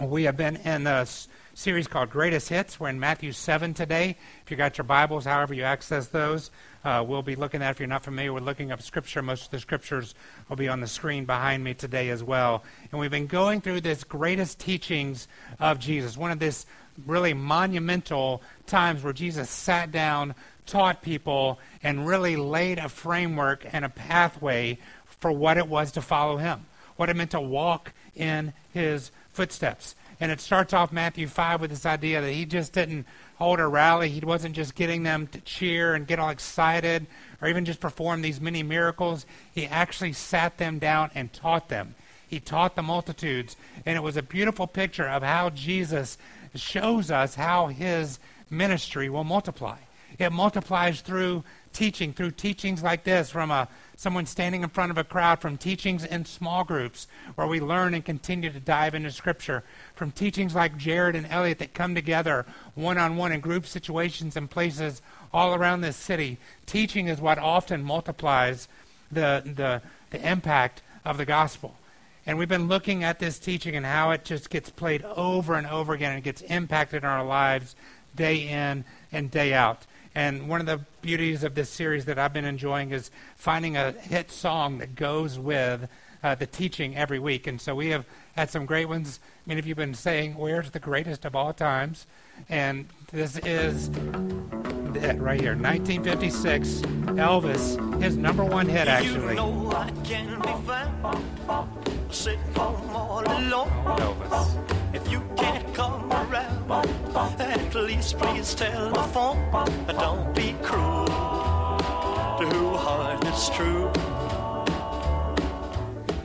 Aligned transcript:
We 0.00 0.22
have 0.22 0.36
been 0.38 0.56
in 0.56 0.86
a 0.86 1.06
series 1.52 1.86
called 1.86 2.08
Greatest 2.08 2.48
Hits. 2.48 2.80
We're 2.80 2.88
in 2.88 2.98
Matthew 2.98 3.32
7 3.32 3.74
today. 3.74 4.16
If 4.42 4.50
you 4.50 4.56
got 4.56 4.78
your 4.78 4.86
Bibles, 4.86 5.26
however 5.26 5.52
you 5.52 5.64
access 5.64 6.06
those, 6.06 6.50
uh, 6.86 7.04
we'll 7.06 7.20
be 7.20 7.36
looking 7.36 7.60
at. 7.60 7.72
If 7.72 7.80
you're 7.80 7.86
not 7.86 8.04
familiar 8.04 8.32
with 8.32 8.42
looking 8.42 8.72
up 8.72 8.80
Scripture, 8.80 9.20
most 9.20 9.44
of 9.44 9.50
the 9.50 9.58
Scriptures 9.58 10.14
will 10.48 10.56
be 10.56 10.68
on 10.68 10.80
the 10.80 10.86
screen 10.86 11.26
behind 11.26 11.62
me 11.62 11.74
today 11.74 12.08
as 12.08 12.24
well. 12.24 12.64
And 12.90 12.98
we've 12.98 13.10
been 13.10 13.26
going 13.26 13.60
through 13.60 13.82
this 13.82 14.02
greatest 14.02 14.58
teachings 14.58 15.28
of 15.58 15.78
Jesus, 15.78 16.16
one 16.16 16.30
of 16.30 16.38
this 16.38 16.64
really 17.04 17.34
monumental 17.34 18.42
times 18.66 19.04
where 19.04 19.12
Jesus 19.12 19.50
sat 19.50 19.92
down, 19.92 20.34
taught 20.64 21.02
people, 21.02 21.58
and 21.82 22.06
really 22.06 22.36
laid 22.36 22.78
a 22.78 22.88
framework 22.88 23.66
and 23.70 23.84
a 23.84 23.90
pathway 23.90 24.78
for 25.04 25.30
what 25.30 25.58
it 25.58 25.68
was 25.68 25.92
to 25.92 26.00
follow 26.00 26.38
him, 26.38 26.64
what 26.96 27.10
it 27.10 27.16
meant 27.16 27.32
to 27.32 27.40
walk 27.40 27.92
in 28.16 28.54
his 28.72 29.10
footsteps. 29.40 29.94
And 30.20 30.30
it 30.30 30.38
starts 30.38 30.74
off 30.74 30.92
Matthew 30.92 31.26
5 31.26 31.62
with 31.62 31.70
this 31.70 31.86
idea 31.86 32.20
that 32.20 32.30
he 32.30 32.44
just 32.44 32.74
didn't 32.74 33.06
hold 33.36 33.58
a 33.58 33.66
rally. 33.66 34.10
He 34.10 34.20
wasn't 34.20 34.54
just 34.54 34.74
getting 34.74 35.02
them 35.02 35.28
to 35.28 35.40
cheer 35.40 35.94
and 35.94 36.06
get 36.06 36.18
all 36.18 36.28
excited 36.28 37.06
or 37.40 37.48
even 37.48 37.64
just 37.64 37.80
perform 37.80 38.20
these 38.20 38.38
many 38.38 38.62
miracles. 38.62 39.24
He 39.54 39.64
actually 39.64 40.12
sat 40.12 40.58
them 40.58 40.78
down 40.78 41.10
and 41.14 41.32
taught 41.32 41.70
them. 41.70 41.94
He 42.28 42.38
taught 42.38 42.76
the 42.76 42.82
multitudes. 42.82 43.56
And 43.86 43.96
it 43.96 44.02
was 44.02 44.18
a 44.18 44.22
beautiful 44.22 44.66
picture 44.66 45.08
of 45.08 45.22
how 45.22 45.48
Jesus 45.48 46.18
shows 46.54 47.10
us 47.10 47.34
how 47.34 47.68
his 47.68 48.18
ministry 48.50 49.08
will 49.08 49.24
multiply. 49.24 49.78
It 50.18 50.32
multiplies 50.32 51.00
through 51.00 51.44
teaching, 51.72 52.12
through 52.12 52.32
teachings 52.32 52.82
like 52.82 53.04
this 53.04 53.30
from 53.30 53.50
a 53.50 53.68
someone 54.00 54.24
standing 54.24 54.62
in 54.62 54.68
front 54.70 54.90
of 54.90 54.96
a 54.96 55.04
crowd, 55.04 55.38
from 55.42 55.58
teachings 55.58 56.06
in 56.06 56.24
small 56.24 56.64
groups 56.64 57.06
where 57.34 57.46
we 57.46 57.60
learn 57.60 57.92
and 57.92 58.02
continue 58.02 58.50
to 58.50 58.58
dive 58.58 58.94
into 58.94 59.10
Scripture, 59.10 59.62
from 59.94 60.10
teachings 60.10 60.54
like 60.54 60.78
Jared 60.78 61.14
and 61.14 61.26
Elliot 61.26 61.58
that 61.58 61.74
come 61.74 61.94
together 61.94 62.46
one 62.74 62.96
on 62.96 63.18
one 63.18 63.30
in 63.30 63.40
group 63.40 63.66
situations 63.66 64.36
and 64.36 64.50
places 64.50 65.02
all 65.34 65.54
around 65.54 65.82
this 65.82 65.98
city. 65.98 66.38
Teaching 66.64 67.08
is 67.08 67.20
what 67.20 67.36
often 67.36 67.84
multiplies 67.84 68.68
the, 69.12 69.42
the, 69.44 69.82
the 70.08 70.26
impact 70.26 70.80
of 71.04 71.18
the 71.18 71.26
gospel. 71.26 71.76
And 72.24 72.38
we've 72.38 72.48
been 72.48 72.68
looking 72.68 73.04
at 73.04 73.18
this 73.18 73.38
teaching 73.38 73.76
and 73.76 73.84
how 73.84 74.12
it 74.12 74.24
just 74.24 74.48
gets 74.48 74.70
played 74.70 75.04
over 75.04 75.56
and 75.56 75.66
over 75.66 75.92
again 75.92 76.14
and 76.14 76.24
gets 76.24 76.40
impacted 76.40 77.02
in 77.02 77.08
our 77.08 77.24
lives 77.24 77.76
day 78.16 78.48
in 78.48 78.86
and 79.12 79.30
day 79.30 79.52
out. 79.52 79.84
And 80.14 80.48
one 80.48 80.60
of 80.60 80.66
the 80.66 80.80
beauties 81.02 81.44
of 81.44 81.54
this 81.54 81.70
series 81.70 82.04
that 82.06 82.18
I've 82.18 82.32
been 82.32 82.44
enjoying 82.44 82.90
is 82.90 83.10
finding 83.36 83.76
a 83.76 83.92
hit 83.92 84.30
song 84.30 84.78
that 84.78 84.94
goes 84.94 85.38
with 85.38 85.88
uh, 86.22 86.34
the 86.34 86.46
teaching 86.46 86.96
every 86.96 87.18
week. 87.18 87.46
And 87.46 87.60
so 87.60 87.74
we 87.74 87.88
have 87.88 88.04
had 88.36 88.50
some 88.50 88.66
great 88.66 88.88
ones. 88.88 89.20
Many 89.46 89.60
of 89.60 89.66
you 89.66 89.70
have 89.70 89.78
been 89.78 89.94
saying, 89.94 90.34
Where's 90.34 90.70
the 90.70 90.80
greatest 90.80 91.24
of 91.24 91.36
all 91.36 91.52
times? 91.52 92.06
And 92.48 92.88
this 93.12 93.38
is 93.38 93.90
it 94.96 95.18
right 95.18 95.40
here 95.40 95.54
1956, 95.54 96.68
Elvis, 97.16 98.02
his 98.02 98.16
number 98.16 98.44
one 98.44 98.68
hit, 98.68 98.88
actually. 98.88 99.34
You 99.34 99.34
know 99.34 99.70
I 99.72 99.90
can 100.04 100.40
be 100.40 100.66
found 100.66 101.28
sitting 102.10 102.40
home 102.54 102.90
all 102.90 103.20
alone. 103.20 103.68
Elvis. 103.68 104.94
If 104.94 105.10
you 105.10 105.22
can't 105.36 105.72
come 105.74 106.10
around, 106.12 106.49
at 106.72 107.74
least 107.74 108.18
please 108.18 108.54
telephone. 108.54 109.38
Don't 109.86 110.34
be 110.34 110.54
cruel 110.62 111.06
to 111.06 112.46
who 112.46 112.76
heart 112.76 113.24
is 113.26 113.50
true. 113.50 113.90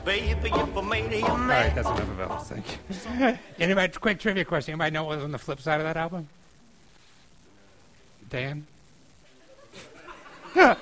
Baby, 0.04 0.50
if 0.54 0.76
I 0.76 0.80
made 0.82 1.12
you 1.12 1.26
All 1.26 1.36
right, 1.36 1.74
that's 1.74 1.88
enough 1.88 2.00
of 2.00 2.18
Elvis. 2.18 2.42
Thank 2.42 3.34
you. 3.34 3.38
Anybody, 3.58 3.92
quick 3.94 4.20
trivia 4.20 4.44
question. 4.44 4.72
Anybody 4.72 4.92
know 4.92 5.04
what 5.04 5.16
was 5.16 5.24
on 5.24 5.32
the 5.32 5.38
flip 5.38 5.60
side 5.60 5.80
of 5.80 5.86
that 5.86 5.96
album? 5.96 6.28
Dan? 8.30 8.66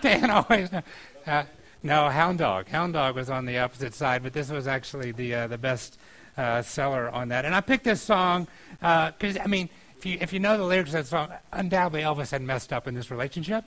Dan 0.00 0.30
always 0.30 0.70
know. 0.70 0.82
Uh, 1.26 1.42
no, 1.82 2.08
Hound 2.10 2.38
Dog. 2.38 2.68
Hound 2.68 2.92
Dog 2.92 3.16
was 3.16 3.28
on 3.28 3.44
the 3.44 3.58
opposite 3.58 3.94
side, 3.94 4.22
but 4.22 4.32
this 4.32 4.50
was 4.50 4.68
actually 4.68 5.10
the 5.12 5.34
uh, 5.34 5.46
the 5.48 5.58
best 5.58 5.98
uh, 6.40 6.62
seller 6.62 7.10
on 7.10 7.28
that. 7.28 7.44
And 7.44 7.54
I 7.54 7.60
picked 7.60 7.84
this 7.84 8.00
song 8.00 8.48
because 8.80 9.36
I 9.38 9.46
mean, 9.46 9.68
if 9.98 10.06
you 10.06 10.18
if 10.20 10.32
you 10.32 10.40
know 10.40 10.56
the 10.56 10.64
lyrics 10.64 10.90
of 10.90 10.94
that 10.94 11.06
song, 11.06 11.32
undoubtedly 11.52 12.02
Elvis 12.02 12.30
had 12.30 12.42
messed 12.42 12.72
up 12.72 12.88
in 12.88 12.94
this 12.94 13.10
relationship. 13.10 13.64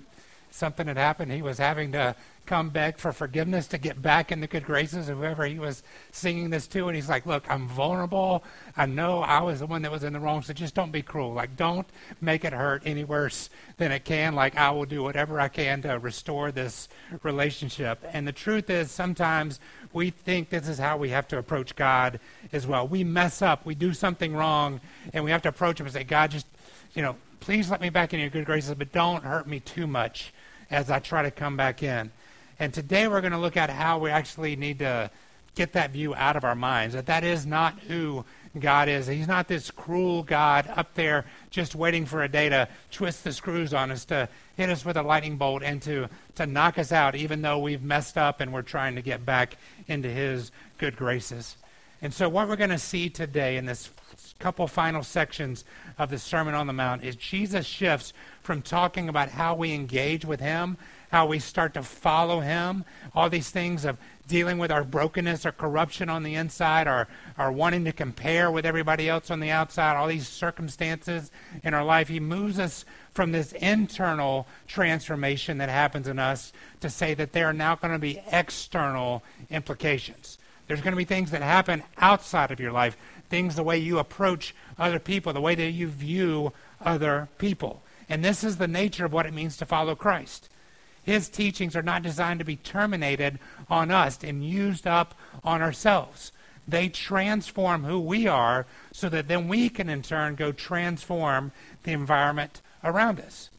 Something 0.50 0.86
had 0.86 0.98
happened. 0.98 1.32
He 1.32 1.42
was 1.42 1.58
having 1.58 1.92
to 1.94 2.16
come 2.46 2.70
back 2.70 3.00
for 3.00 3.12
forgiveness 3.12 3.66
to 3.68 3.78
get 3.78 4.02
back 4.02 4.32
in 4.32 4.40
the 4.40 4.46
good 4.46 4.66
graces 4.66 5.10
of 5.10 5.18
whoever 5.18 5.46
he 5.46 5.58
was 5.58 5.82
singing 6.12 6.50
this 6.52 6.68
to. 6.68 6.88
And 6.88 6.96
he's 6.96 7.10
like, 7.10 7.26
Look, 7.26 7.50
I'm 7.50 7.68
vulnerable. 7.68 8.44
I 8.78 8.86
know 8.86 9.22
I 9.22 9.42
was 9.42 9.60
the 9.60 9.66
one 9.66 9.82
that 9.84 9.92
was 9.92 10.04
in 10.04 10.14
the 10.14 10.20
wrong, 10.20 10.42
so 10.42 10.54
just 10.54 10.76
don't 10.76 10.92
be 10.92 11.02
cruel. 11.02 11.34
Like, 11.34 11.56
don't 11.56 11.88
make 12.22 12.46
it 12.46 12.54
hurt 12.54 12.84
any 12.86 13.04
worse 13.04 13.50
than 13.78 13.92
it 13.92 14.06
can. 14.06 14.36
Like, 14.36 14.56
I 14.56 14.70
will 14.72 14.86
do 14.86 15.02
whatever 15.02 15.40
I 15.40 15.48
can 15.48 15.82
to 15.84 15.98
restore 15.98 16.52
this 16.52 16.90
relationship. 17.24 18.04
And 18.12 18.28
the 18.28 18.32
truth 18.32 18.70
is, 18.70 18.92
sometimes 18.92 19.60
we 19.94 20.10
think 20.10 20.50
this 20.50 20.68
is 20.68 20.78
how 20.78 20.98
we 20.98 21.10
have 21.10 21.28
to 21.30 21.38
approach 21.38 21.76
God 21.76 22.20
as 22.52 22.66
well. 22.66 22.88
We 22.88 23.04
mess 23.04 23.42
up, 23.42 23.66
we 23.66 23.76
do 23.76 23.94
something 23.94 24.36
wrong, 24.36 24.82
and 25.14 25.24
we 25.24 25.32
have 25.32 25.42
to 25.44 25.50
approach 25.50 25.80
Him 25.80 25.86
and 25.86 25.94
say, 25.94 26.04
God, 26.04 26.32
just, 26.32 26.48
you 26.94 27.02
know, 27.02 27.16
please 27.40 27.70
let 27.70 27.82
me 27.82 27.90
back 27.90 28.14
in 28.14 28.20
your 28.20 28.30
good 28.30 28.46
graces, 28.46 28.74
but 28.76 28.92
don't 28.92 29.24
hurt 29.24 29.48
me 29.48 29.60
too 29.60 29.88
much 29.88 30.34
as 30.72 30.90
I 30.90 31.00
try 31.00 31.24
to 31.24 31.32
come 31.32 31.58
back 31.58 31.84
in. 31.84 32.12
And 32.60 32.74
today 32.74 33.08
we're 33.08 33.22
going 33.22 33.34
to 33.34 33.40
look 33.40 33.58
at 33.58 33.70
how 33.70 34.00
we 34.00 34.10
actually 34.10 34.56
need 34.56 34.80
to 34.80 35.12
get 35.56 35.74
that 35.74 35.92
view 35.92 36.16
out 36.16 36.36
of 36.36 36.44
our 36.44 36.56
minds 36.56 36.96
that 36.96 37.06
that 37.06 37.24
is 37.24 37.46
not 37.46 37.80
who 37.82 38.26
God 38.60 38.88
is. 38.88 39.08
He's 39.08 39.28
not 39.28 39.48
this 39.48 39.72
cruel 39.72 40.24
God 40.24 40.68
up 40.76 40.94
there 40.94 41.26
just 41.50 41.76
waiting 41.76 42.06
for 42.06 42.24
a 42.24 42.30
day 42.30 42.50
to 42.50 42.68
twist 42.92 43.24
the 43.24 43.34
screws 43.34 43.74
on 43.74 43.92
us, 43.92 44.06
to 44.06 44.30
hit 44.56 44.70
us 44.70 44.86
with 44.86 44.98
a 44.98 45.02
lightning 45.02 45.38
bolt, 45.38 45.64
and 45.64 45.82
to, 45.84 46.08
to 46.36 46.46
knock 46.46 46.78
us 46.78 46.92
out, 46.92 47.16
even 47.16 47.42
though 47.42 47.60
we've 47.60 47.82
messed 47.82 48.18
up 48.18 48.42
and 48.42 48.54
we're 48.54 48.62
trying 48.62 48.96
to 48.96 49.02
get 49.02 49.26
back 49.26 49.58
into 49.88 50.08
His 50.08 50.52
good 50.78 50.96
graces. 50.96 51.56
And 52.02 52.14
so, 52.14 52.30
what 52.30 52.48
we're 52.48 52.58
going 52.58 52.70
to 52.70 52.78
see 52.78 53.10
today 53.10 53.58
in 53.58 53.66
this 53.66 53.90
couple 54.38 54.68
final 54.68 55.04
sections 55.04 55.64
of 55.98 56.10
the 56.10 56.20
Sermon 56.20 56.54
on 56.54 56.68
the 56.68 56.74
Mount 56.74 57.04
is 57.04 57.16
Jesus 57.16 57.66
shifts 57.66 58.14
from 58.42 58.62
talking 58.62 59.08
about 59.10 59.30
how 59.30 59.56
we 59.56 59.74
engage 59.74 60.26
with 60.26 60.42
Him, 60.42 60.78
how 61.14 61.28
we 61.28 61.38
start 61.38 61.76
to 61.76 61.84
follow 61.84 62.40
Him, 62.40 62.84
all 63.14 63.30
these 63.30 63.52
things 63.52 63.86
of 63.86 64.00
dealing 64.28 64.58
with 64.58 64.72
our 64.72 64.84
brokenness 64.84 65.46
or 65.46 65.52
corruption 65.52 66.10
on 66.10 66.24
the 66.24 66.34
inside, 66.34 66.88
or, 66.88 67.08
or 67.38 67.52
wanting 67.52 67.86
to 67.86 67.92
compare 67.92 68.50
with 68.50 68.66
everybody 68.66 69.08
else 69.08 69.30
on 69.30 69.40
the 69.40 69.52
outside, 69.52 69.96
all 69.96 70.08
these 70.08 70.28
circumstances 70.28 71.30
in 71.64 71.76
our 71.76 71.86
life. 71.86 72.08
He 72.08 72.20
moves 72.20 72.58
us 72.58 72.84
from 73.14 73.32
this 73.32 73.52
internal 73.52 74.48
transformation 74.66 75.60
that 75.60 75.70
happens 75.70 76.08
in 76.08 76.18
us 76.18 76.52
to 76.80 76.90
say 76.90 77.14
that 77.14 77.32
there 77.32 77.46
are 77.46 77.54
now 77.54 77.76
going 77.76 77.94
to 77.94 78.00
be 78.00 78.20
external 78.32 79.22
implications. 79.52 80.40
There's 80.66 80.82
going 80.82 80.94
to 80.94 80.98
be 80.98 81.06
things 81.06 81.30
that 81.30 81.44
happen 81.44 81.84
outside 82.00 82.50
of 82.50 82.60
your 82.60 82.72
life, 82.72 82.98
things 83.30 83.56
the 83.56 83.62
way 83.62 83.78
you 83.78 84.00
approach 84.00 84.56
other 84.80 84.98
people, 84.98 85.32
the 85.32 85.42
way 85.42 85.54
that 85.54 85.70
you 85.74 85.90
view 85.90 86.54
other 86.84 87.30
people. 87.38 87.84
And 88.10 88.26
this 88.26 88.44
is 88.44 88.58
the 88.58 88.68
nature 88.68 89.06
of 89.06 89.14
what 89.14 89.28
it 89.28 89.34
means 89.36 89.58
to 89.58 89.68
follow 89.68 89.94
Christ. 89.94 90.50
His 91.04 91.30
teachings 91.30 91.76
are 91.76 91.84
not 91.84 92.02
designed 92.02 92.40
to 92.40 92.46
be 92.46 92.56
terminated 92.56 93.40
on 93.70 93.92
us 93.92 94.24
and 94.24 94.44
used 94.44 94.88
up 94.88 95.16
on 95.44 95.62
ourselves. 95.62 96.32
They 96.68 96.88
transform 96.88 97.84
who 97.84 98.00
we 98.00 98.28
are 98.28 98.66
so 98.94 99.10
that 99.10 99.28
then 99.28 99.48
we 99.48 99.70
can 99.70 99.90
in 99.90 100.02
turn 100.02 100.36
go 100.36 100.52
transform 100.52 101.52
the 101.84 101.92
environment 101.92 102.62
around 102.84 103.20
us. 103.20 103.50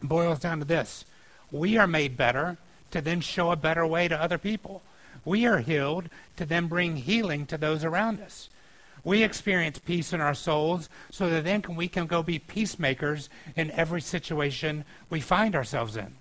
It 0.00 0.08
boils 0.08 0.38
down 0.38 0.60
to 0.60 0.64
this 0.64 1.04
we 1.50 1.76
are 1.78 1.86
made 1.86 2.16
better 2.16 2.58
to 2.90 3.00
then 3.00 3.20
show 3.20 3.50
a 3.50 3.56
better 3.56 3.86
way 3.86 4.08
to 4.08 4.20
other 4.20 4.38
people. 4.38 4.82
We 5.24 5.46
are 5.46 5.58
healed 5.58 6.08
to 6.36 6.46
then 6.46 6.66
bring 6.66 6.96
healing 6.96 7.46
to 7.46 7.58
those 7.58 7.84
around 7.84 8.20
us. 8.20 8.48
We 9.04 9.22
experience 9.22 9.78
peace 9.78 10.12
in 10.12 10.20
our 10.20 10.34
souls 10.34 10.88
so 11.10 11.30
that 11.30 11.44
then 11.44 11.62
we 11.74 11.88
can 11.88 12.06
go 12.06 12.22
be 12.22 12.38
peacemakers 12.38 13.30
in 13.56 13.70
every 13.70 14.00
situation 14.00 14.84
we 15.08 15.20
find 15.20 15.54
ourselves 15.54 15.96
in. 15.96 16.14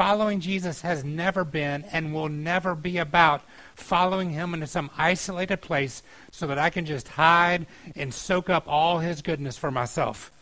Following 0.00 0.40
Jesus 0.40 0.80
has 0.80 1.04
never 1.04 1.44
been 1.44 1.84
and 1.92 2.14
will 2.14 2.30
never 2.30 2.74
be 2.74 2.96
about 2.96 3.42
following 3.74 4.30
him 4.30 4.54
into 4.54 4.66
some 4.66 4.88
isolated 4.96 5.60
place 5.60 6.02
so 6.30 6.46
that 6.46 6.56
I 6.56 6.70
can 6.70 6.86
just 6.86 7.06
hide 7.06 7.66
and 7.94 8.14
soak 8.14 8.48
up 8.48 8.64
all 8.66 9.00
his 9.00 9.20
goodness 9.20 9.58
for 9.58 9.70
myself. 9.70 10.32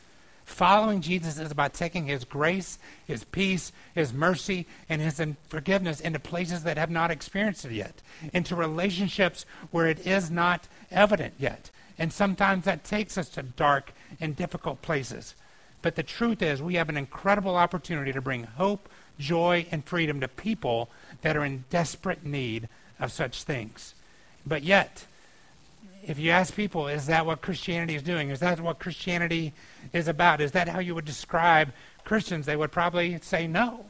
Following 0.44 1.00
Jesus 1.00 1.40
is 1.40 1.50
about 1.50 1.74
taking 1.74 2.06
his 2.06 2.22
grace, 2.22 2.78
his 3.04 3.24
peace, 3.24 3.72
his 3.96 4.12
mercy, 4.12 4.64
and 4.88 5.02
his 5.02 5.20
forgiveness 5.48 6.00
into 6.00 6.20
places 6.20 6.62
that 6.62 6.78
have 6.78 6.88
not 6.88 7.10
experienced 7.10 7.64
it 7.64 7.72
yet, 7.72 8.00
into 8.32 8.54
relationships 8.54 9.44
where 9.72 9.88
it 9.88 10.06
is 10.06 10.30
not 10.30 10.68
evident 10.92 11.34
yet. 11.36 11.72
And 11.98 12.12
sometimes 12.12 12.64
that 12.66 12.84
takes 12.84 13.18
us 13.18 13.28
to 13.30 13.42
dark 13.42 13.92
and 14.20 14.36
difficult 14.36 14.82
places. 14.82 15.34
But 15.82 15.96
the 15.96 16.04
truth 16.04 16.42
is, 16.42 16.62
we 16.62 16.74
have 16.74 16.88
an 16.88 16.96
incredible 16.96 17.56
opportunity 17.56 18.12
to 18.12 18.20
bring 18.20 18.44
hope, 18.44 18.88
joy, 19.18 19.66
and 19.70 19.84
freedom 19.84 20.20
to 20.20 20.28
people 20.28 20.90
that 21.22 21.36
are 21.36 21.44
in 21.44 21.64
desperate 21.70 22.24
need 22.24 22.68
of 23.00 23.12
such 23.12 23.42
things. 23.44 23.94
But 24.46 24.62
yet, 24.62 25.04
if 26.06 26.18
you 26.18 26.30
ask 26.30 26.54
people, 26.54 26.88
is 26.88 27.06
that 27.06 27.26
what 27.26 27.42
Christianity 27.42 27.94
is 27.94 28.02
doing? 28.02 28.30
Is 28.30 28.40
that 28.40 28.60
what 28.60 28.78
Christianity 28.78 29.52
is 29.92 30.08
about? 30.08 30.40
Is 30.40 30.52
that 30.52 30.68
how 30.68 30.78
you 30.78 30.94
would 30.94 31.04
describe 31.04 31.72
Christians? 32.04 32.46
They 32.46 32.56
would 32.56 32.72
probably 32.72 33.18
say 33.20 33.46
no. 33.46 33.84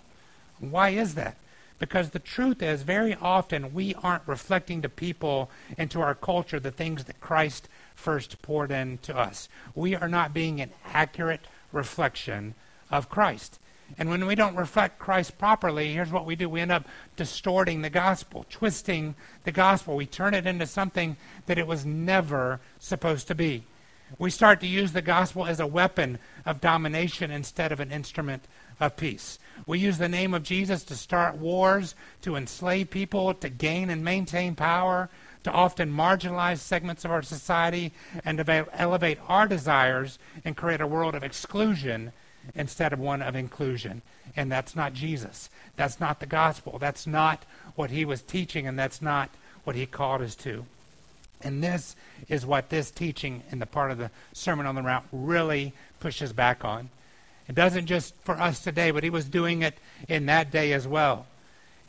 Why 0.59 0.91
is 0.91 1.15
that? 1.15 1.37
Because 1.79 2.11
the 2.11 2.19
truth 2.19 2.61
is, 2.61 2.83
very 2.83 3.15
often 3.15 3.73
we 3.73 3.95
aren't 4.03 4.27
reflecting 4.27 4.83
to 4.83 4.89
people 4.89 5.49
and 5.77 5.91
to 5.93 6.01
our 6.01 6.15
culture 6.15 6.59
the 6.59 6.73
things 6.73 7.05
that 7.05 7.21
Christ 7.21 7.69
first 7.95 8.43
poured 8.43 8.73
into 8.73 9.17
us. 9.17 9.49
We 9.77 9.95
are 9.95 10.09
not 10.09 10.35
being 10.35 10.61
an 10.61 10.73
accurate 10.93 11.47
reflection 11.71 12.55
of 12.91 13.09
Christ. 13.09 13.61
And 13.97 14.11
when 14.11 14.27
we 14.27 14.35
don't 14.35 14.57
reflect 14.57 14.99
Christ 14.99 15.39
properly, 15.39 15.93
here's 15.93 16.13
what 16.13 16.27
we 16.27 16.37
do. 16.37 16.49
We 16.49 16.61
end 16.61 16.73
up 16.73 16.87
distorting 17.17 17.81
the 17.81 17.91
gospel, 17.91 18.45
twisting 18.51 19.15
the 19.45 19.53
gospel. 19.53 19.97
We 19.97 20.07
turn 20.07 20.35
it 20.35 20.47
into 20.47 20.67
something 20.67 21.17
that 21.47 21.59
it 21.59 21.67
was 21.67 21.87
never 21.87 22.61
supposed 22.79 23.29
to 23.29 23.35
be. 23.35 23.65
We 24.19 24.31
start 24.31 24.61
to 24.61 24.67
use 24.67 24.93
the 24.93 25.03
gospel 25.03 25.45
as 25.47 25.61
a 25.61 25.67
weapon 25.67 26.19
of 26.47 26.61
domination 26.61 27.31
instead 27.31 27.73
of 27.73 27.81
an 27.81 27.93
instrument 27.93 28.45
of 28.81 28.97
peace. 28.97 29.39
We 29.67 29.79
use 29.81 29.99
the 29.99 30.09
name 30.09 30.33
of 30.33 30.43
Jesus 30.43 30.83
to 30.85 30.97
start 30.97 31.37
wars, 31.37 31.95
to 32.23 32.37
enslave 32.37 32.91
people, 32.91 33.35
to 33.35 33.49
gain 33.49 33.91
and 33.91 34.05
maintain 34.05 34.55
power, 34.55 35.11
to 35.45 35.51
often 35.51 35.93
marginalize 35.93 36.59
segments 36.59 37.05
of 37.05 37.11
our 37.11 37.23
society, 37.23 37.93
and 38.25 38.39
to 38.39 38.67
elevate 38.73 39.19
our 39.29 39.47
desires 39.47 40.19
and 40.45 40.57
create 40.57 40.81
a 40.81 40.87
world 40.87 41.15
of 41.15 41.25
exclusion 41.25 42.13
instead 42.55 42.93
of 42.93 42.99
one 42.99 43.23
of 43.23 43.35
inclusion. 43.35 44.03
And 44.37 44.51
that's 44.51 44.77
not 44.77 44.93
Jesus. 44.93 45.51
That's 45.77 46.01
not 46.01 46.21
the 46.21 46.27
gospel. 46.27 46.79
That's 46.79 47.07
not 47.07 47.45
what 47.75 47.91
he 47.91 48.05
was 48.05 48.23
teaching, 48.23 48.67
and 48.67 48.79
that's 48.79 49.03
not 49.03 49.31
what 49.65 49.77
he 49.77 49.87
called 49.87 50.23
us 50.23 50.35
to. 50.37 50.65
And 51.41 51.63
this 51.63 51.95
is 52.29 52.45
what 52.45 52.69
this 52.69 52.91
teaching 52.91 53.43
in 53.51 53.59
the 53.59 53.67
part 53.67 53.91
of 53.91 53.99
the 53.99 54.11
Sermon 54.33 54.67
on 54.67 54.75
the 54.75 54.83
Mount 54.83 55.05
really 55.13 55.73
pushes 56.01 56.33
back 56.33 56.65
on. 56.65 56.91
It 57.49 57.55
doesn't 57.55 57.87
just 57.87 58.15
for 58.25 58.39
us 58.39 58.61
today, 58.61 58.91
but 58.91 59.05
he 59.05 59.11
was 59.11 59.25
doing 59.25 59.63
it 59.63 59.75
in 60.09 60.27
that 60.27 60.51
day 60.51 60.73
as 60.73 60.87
well. 60.87 61.27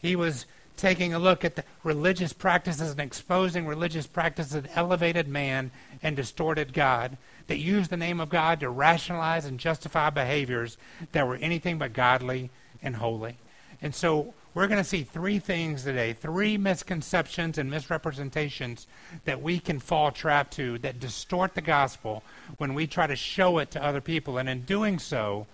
He 0.02 0.16
was 0.16 0.46
taking 0.80 1.14
a 1.14 1.20
look 1.20 1.44
at 1.44 1.56
the 1.56 1.64
religious 1.84 2.34
practices 2.34 2.92
and 2.92 3.00
exposing 3.00 3.68
religious 3.68 4.08
practices 4.08 4.54
that 4.54 4.78
elevated 4.78 5.28
man 5.28 5.72
and 6.02 6.16
distorted 6.16 6.74
God, 6.74 7.18
that 7.48 7.58
used 7.58 7.90
the 7.90 7.98
name 7.98 8.20
of 8.20 8.30
God 8.30 8.60
to 8.62 8.70
rationalize 8.70 9.46
and 9.46 9.60
justify 9.60 10.10
behaviors 10.10 10.78
that 11.12 11.28
were 11.28 11.36
anything 11.36 11.78
but 11.78 11.94
godly 11.94 12.50
and 12.82 12.96
holy. 12.96 13.38
And 13.82 13.94
so 13.94 14.34
we're 14.54 14.68
going 14.68 14.82
to 14.82 14.90
see 14.90 15.04
three 15.04 15.40
things 15.40 15.84
today, 15.84 16.14
three 16.14 16.58
misconceptions 16.58 17.58
and 17.58 17.70
misrepresentations 17.70 18.88
that 19.26 19.42
we 19.42 19.60
can 19.60 19.80
fall 19.80 20.12
trap 20.12 20.50
to 20.52 20.78
that 20.80 21.00
distort 21.00 21.56
the 21.56 21.62
gospel 21.62 22.24
when 22.58 22.74
we 22.74 22.88
try 22.88 23.08
to 23.08 23.16
show 23.16 23.60
it 23.60 23.72
to 23.72 23.84
other 23.84 24.02
people. 24.02 24.38
And 24.38 24.50
in 24.50 24.62
doing 24.62 24.98
so, 25.00 25.48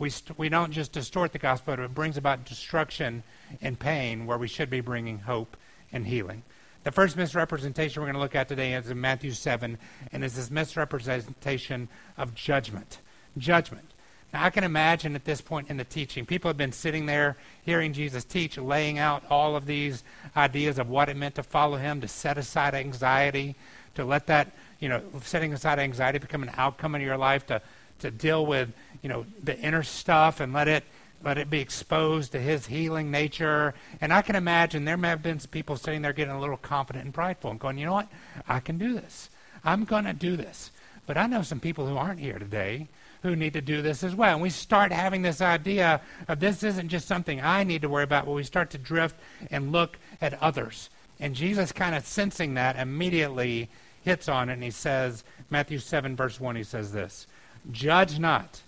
we, 0.00 0.10
st- 0.10 0.36
we 0.38 0.48
don't 0.48 0.72
just 0.72 0.92
distort 0.92 1.32
the 1.32 1.38
gospel, 1.38 1.76
but 1.76 1.84
it 1.84 1.94
brings 1.94 2.16
about 2.16 2.46
destruction 2.46 3.22
and 3.60 3.78
pain 3.78 4.26
where 4.26 4.38
we 4.38 4.48
should 4.48 4.70
be 4.70 4.80
bringing 4.80 5.18
hope 5.18 5.56
and 5.92 6.06
healing. 6.06 6.42
The 6.84 6.90
first 6.90 7.18
misrepresentation 7.18 8.00
we're 8.00 8.06
going 8.06 8.14
to 8.14 8.20
look 8.20 8.34
at 8.34 8.48
today 8.48 8.72
is 8.72 8.90
in 8.90 8.98
Matthew 8.98 9.32
7, 9.32 9.76
and 10.12 10.24
it's 10.24 10.36
this 10.36 10.50
misrepresentation 10.50 11.88
of 12.16 12.34
judgment. 12.34 12.98
Judgment. 13.36 13.84
Now, 14.32 14.44
I 14.44 14.50
can 14.50 14.64
imagine 14.64 15.14
at 15.14 15.26
this 15.26 15.42
point 15.42 15.68
in 15.68 15.76
the 15.76 15.84
teaching, 15.84 16.24
people 16.24 16.48
have 16.48 16.56
been 16.56 16.72
sitting 16.72 17.04
there 17.04 17.36
hearing 17.62 17.92
Jesus 17.92 18.24
teach, 18.24 18.56
laying 18.56 18.98
out 18.98 19.22
all 19.28 19.54
of 19.54 19.66
these 19.66 20.02
ideas 20.34 20.78
of 20.78 20.88
what 20.88 21.10
it 21.10 21.16
meant 21.16 21.34
to 21.34 21.42
follow 21.42 21.76
him, 21.76 22.00
to 22.00 22.08
set 22.08 22.38
aside 22.38 22.74
anxiety, 22.74 23.54
to 23.96 24.04
let 24.04 24.26
that, 24.28 24.52
you 24.78 24.88
know, 24.88 25.02
setting 25.22 25.52
aside 25.52 25.78
anxiety 25.78 26.18
become 26.18 26.42
an 26.42 26.52
outcome 26.56 26.94
in 26.94 27.02
your 27.02 27.18
life, 27.18 27.44
to, 27.48 27.60
to 27.98 28.10
deal 28.10 28.46
with, 28.46 28.72
you 29.02 29.08
know, 29.08 29.26
the 29.42 29.58
inner 29.58 29.82
stuff 29.82 30.40
and 30.40 30.52
let 30.52 30.68
it 30.68 30.84
let 31.22 31.36
it 31.36 31.50
be 31.50 31.60
exposed 31.60 32.32
to 32.32 32.40
his 32.40 32.66
healing 32.66 33.10
nature. 33.10 33.74
And 34.00 34.12
I 34.12 34.22
can 34.22 34.36
imagine 34.36 34.84
there 34.84 34.96
may 34.96 35.08
have 35.08 35.22
been 35.22 35.38
some 35.38 35.50
people 35.50 35.76
sitting 35.76 36.00
there 36.00 36.14
getting 36.14 36.32
a 36.32 36.40
little 36.40 36.56
confident 36.56 37.04
and 37.04 37.12
prideful 37.12 37.50
and 37.50 37.60
going, 37.60 37.76
you 37.76 37.84
know 37.84 37.92
what? 37.92 38.08
I 38.48 38.60
can 38.60 38.78
do 38.78 38.94
this. 38.94 39.28
I'm 39.62 39.84
going 39.84 40.04
to 40.04 40.14
do 40.14 40.36
this. 40.36 40.70
But 41.06 41.18
I 41.18 41.26
know 41.26 41.42
some 41.42 41.60
people 41.60 41.86
who 41.86 41.96
aren't 41.96 42.20
here 42.20 42.38
today 42.38 42.88
who 43.22 43.36
need 43.36 43.52
to 43.52 43.60
do 43.60 43.82
this 43.82 44.02
as 44.02 44.14
well. 44.14 44.32
And 44.32 44.42
we 44.42 44.50
start 44.50 44.92
having 44.92 45.22
this 45.22 45.42
idea 45.42 46.00
of 46.28 46.40
this 46.40 46.62
isn't 46.62 46.88
just 46.88 47.06
something 47.06 47.40
I 47.40 47.64
need 47.64 47.82
to 47.82 47.88
worry 47.88 48.04
about, 48.04 48.24
but 48.24 48.32
we 48.32 48.44
start 48.44 48.70
to 48.70 48.78
drift 48.78 49.16
and 49.50 49.72
look 49.72 49.98
at 50.22 50.40
others. 50.42 50.88
And 51.18 51.34
Jesus, 51.34 51.70
kind 51.70 51.94
of 51.94 52.06
sensing 52.06 52.54
that, 52.54 52.76
immediately 52.76 53.68
hits 54.02 54.28
on 54.28 54.48
it 54.48 54.54
and 54.54 54.62
he 54.62 54.70
says, 54.70 55.22
Matthew 55.50 55.78
7, 55.78 56.16
verse 56.16 56.40
1, 56.40 56.56
he 56.56 56.64
says 56.64 56.92
this 56.92 57.26
Judge 57.70 58.18
not, 58.18 58.62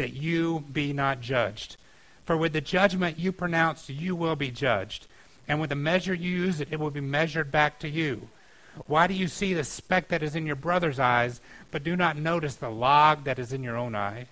that 0.00 0.14
you 0.14 0.64
be 0.72 0.94
not 0.94 1.20
judged. 1.20 1.76
For 2.24 2.34
with 2.34 2.54
the 2.54 2.62
judgment 2.62 3.18
you 3.18 3.32
pronounce, 3.32 3.90
you 3.90 4.16
will 4.16 4.34
be 4.34 4.50
judged. 4.50 5.06
And 5.46 5.60
with 5.60 5.68
the 5.68 5.76
measure 5.76 6.14
you 6.14 6.30
use, 6.30 6.58
it, 6.58 6.80
will 6.80 6.90
be 6.90 7.02
measured 7.02 7.52
back 7.52 7.78
to 7.80 7.88
you. 7.88 8.28
Why 8.86 9.06
do 9.06 9.12
you 9.12 9.28
see 9.28 9.52
the 9.52 9.62
speck 9.62 10.08
that 10.08 10.22
is 10.22 10.34
in 10.34 10.46
your 10.46 10.56
brother's 10.56 10.98
eyes, 10.98 11.42
but 11.70 11.84
do 11.84 11.96
not 11.96 12.16
notice 12.16 12.54
the 12.54 12.70
log 12.70 13.24
that 13.24 13.38
is 13.38 13.52
in 13.52 13.62
your 13.62 13.76
own 13.76 13.94
eye? 13.94 14.26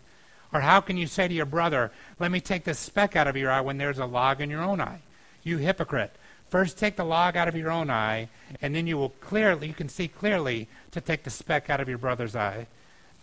Or 0.54 0.60
how 0.60 0.80
can 0.80 0.96
you 0.96 1.06
say 1.06 1.28
to 1.28 1.34
your 1.34 1.44
brother, 1.44 1.92
Let 2.18 2.30
me 2.30 2.40
take 2.40 2.64
the 2.64 2.72
speck 2.72 3.14
out 3.14 3.26
of 3.26 3.36
your 3.36 3.50
eye 3.50 3.60
when 3.60 3.76
there's 3.76 3.98
a 3.98 4.06
log 4.06 4.40
in 4.40 4.48
your 4.48 4.62
own 4.62 4.80
eye? 4.80 5.02
You 5.42 5.58
hypocrite. 5.58 6.16
First 6.48 6.78
take 6.78 6.96
the 6.96 7.04
log 7.04 7.36
out 7.36 7.48
of 7.48 7.56
your 7.56 7.70
own 7.70 7.90
eye, 7.90 8.30
and 8.62 8.74
then 8.74 8.86
you 8.86 8.96
will 8.96 9.10
clearly 9.20 9.66
you 9.66 9.74
can 9.74 9.90
see 9.90 10.08
clearly 10.08 10.66
to 10.92 11.02
take 11.02 11.24
the 11.24 11.30
speck 11.30 11.68
out 11.68 11.80
of 11.80 11.90
your 11.90 11.98
brother's 11.98 12.34
eye. 12.34 12.68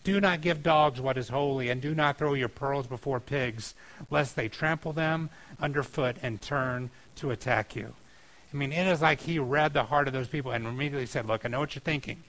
Do 0.06 0.22
not 0.22 0.42
give 0.42 0.62
dogs 0.62 1.02
what 1.02 1.18
is 1.18 1.30
holy, 1.30 1.70
and 1.70 1.82
do 1.82 1.96
not 1.96 2.20
throw 2.20 2.36
your 2.36 2.48
pearls 2.48 2.86
before 2.86 3.20
pigs, 3.20 3.74
lest 4.12 4.36
they 4.36 4.48
trample 4.48 4.94
them 4.94 5.32
underfoot 5.60 6.18
and 6.22 6.40
turn 6.40 6.92
to 7.16 7.32
attack 7.32 7.76
you. 7.76 7.92
I 8.54 8.56
mean, 8.56 8.72
it 8.72 8.86
is 8.86 9.02
like 9.02 9.22
he 9.22 9.40
read 9.40 9.74
the 9.74 9.86
heart 9.86 10.08
of 10.08 10.14
those 10.14 10.28
people 10.28 10.52
and 10.52 10.68
immediately 10.68 11.08
said, 11.08 11.26
Look, 11.26 11.44
I 11.44 11.50
know 11.50 11.60
what 11.60 11.74
you're 11.74 11.82
thinking. 11.82 12.24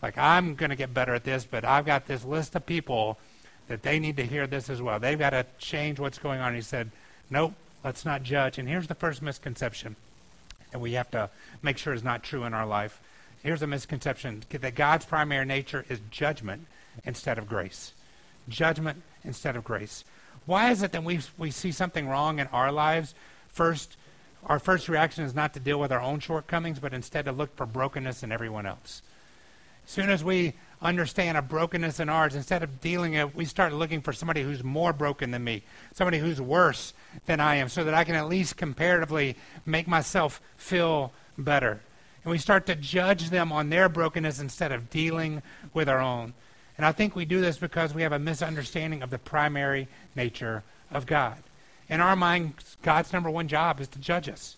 Like, 0.00 0.16
I'm 0.16 0.54
going 0.54 0.70
to 0.70 0.76
get 0.76 0.94
better 0.94 1.12
at 1.12 1.24
this, 1.24 1.44
but 1.44 1.64
I've 1.64 1.84
got 1.84 2.06
this 2.06 2.24
list 2.24 2.54
of 2.54 2.64
people 2.64 3.18
that 3.66 3.82
they 3.82 3.98
need 3.98 4.16
to 4.16 4.24
hear 4.24 4.46
this 4.46 4.70
as 4.70 4.80
well. 4.80 5.00
They've 5.00 5.18
got 5.18 5.30
to 5.30 5.44
change 5.58 5.98
what's 5.98 6.18
going 6.18 6.40
on. 6.40 6.54
He 6.54 6.62
said, 6.62 6.92
Nope, 7.28 7.54
let's 7.82 8.04
not 8.04 8.22
judge. 8.22 8.56
And 8.56 8.68
here's 8.68 8.86
the 8.86 8.94
first 8.94 9.20
misconception 9.20 9.96
that 10.70 10.78
we 10.78 10.92
have 10.92 11.10
to 11.10 11.28
make 11.60 11.76
sure 11.76 11.92
is 11.92 12.04
not 12.04 12.22
true 12.22 12.44
in 12.44 12.54
our 12.54 12.66
life. 12.66 13.00
Here's 13.42 13.62
a 13.62 13.66
misconception 13.66 14.44
that 14.48 14.76
God's 14.76 15.06
primary 15.06 15.44
nature 15.44 15.84
is 15.88 15.98
judgment 16.12 16.68
instead 17.04 17.38
of 17.38 17.48
grace. 17.48 17.92
Judgment 18.48 19.02
instead 19.24 19.56
of 19.56 19.64
grace. 19.64 20.04
Why 20.46 20.70
is 20.70 20.82
it 20.82 20.92
that 20.92 21.04
we, 21.04 21.20
we 21.38 21.50
see 21.50 21.72
something 21.72 22.08
wrong 22.08 22.38
in 22.38 22.46
our 22.48 22.72
lives? 22.72 23.14
First, 23.48 23.96
our 24.46 24.58
first 24.58 24.88
reaction 24.88 25.24
is 25.24 25.34
not 25.34 25.54
to 25.54 25.60
deal 25.60 25.78
with 25.78 25.92
our 25.92 26.00
own 26.00 26.20
shortcomings, 26.20 26.78
but 26.78 26.94
instead 26.94 27.26
to 27.26 27.32
look 27.32 27.54
for 27.56 27.66
brokenness 27.66 28.22
in 28.22 28.32
everyone 28.32 28.66
else. 28.66 29.02
As 29.84 29.90
soon 29.90 30.10
as 30.10 30.24
we 30.24 30.54
understand 30.80 31.36
a 31.36 31.42
brokenness 31.42 32.00
in 32.00 32.08
ours, 32.08 32.34
instead 32.34 32.62
of 32.62 32.80
dealing 32.80 33.14
it, 33.14 33.34
we 33.34 33.44
start 33.44 33.72
looking 33.72 34.00
for 34.00 34.12
somebody 34.12 34.42
who's 34.42 34.62
more 34.62 34.92
broken 34.92 35.30
than 35.30 35.44
me, 35.44 35.62
somebody 35.92 36.18
who's 36.18 36.40
worse 36.40 36.94
than 37.26 37.40
I 37.40 37.56
am, 37.56 37.68
so 37.68 37.84
that 37.84 37.94
I 37.94 38.04
can 38.04 38.14
at 38.14 38.28
least 38.28 38.56
comparatively 38.56 39.36
make 39.66 39.88
myself 39.88 40.40
feel 40.56 41.12
better. 41.36 41.80
And 42.24 42.30
we 42.30 42.38
start 42.38 42.66
to 42.66 42.74
judge 42.74 43.30
them 43.30 43.50
on 43.50 43.70
their 43.70 43.88
brokenness 43.88 44.40
instead 44.40 44.72
of 44.72 44.90
dealing 44.90 45.42
with 45.74 45.88
our 45.88 46.00
own. 46.00 46.34
And 46.80 46.86
I 46.86 46.92
think 46.92 47.14
we 47.14 47.26
do 47.26 47.42
this 47.42 47.58
because 47.58 47.92
we 47.92 48.00
have 48.00 48.12
a 48.12 48.18
misunderstanding 48.18 49.02
of 49.02 49.10
the 49.10 49.18
primary 49.18 49.86
nature 50.16 50.62
of 50.90 51.04
God. 51.04 51.36
In 51.90 52.00
our 52.00 52.16
mind, 52.16 52.54
God's 52.80 53.12
number 53.12 53.28
one 53.28 53.48
job 53.48 53.82
is 53.82 53.88
to 53.88 53.98
judge 53.98 54.30
us, 54.30 54.56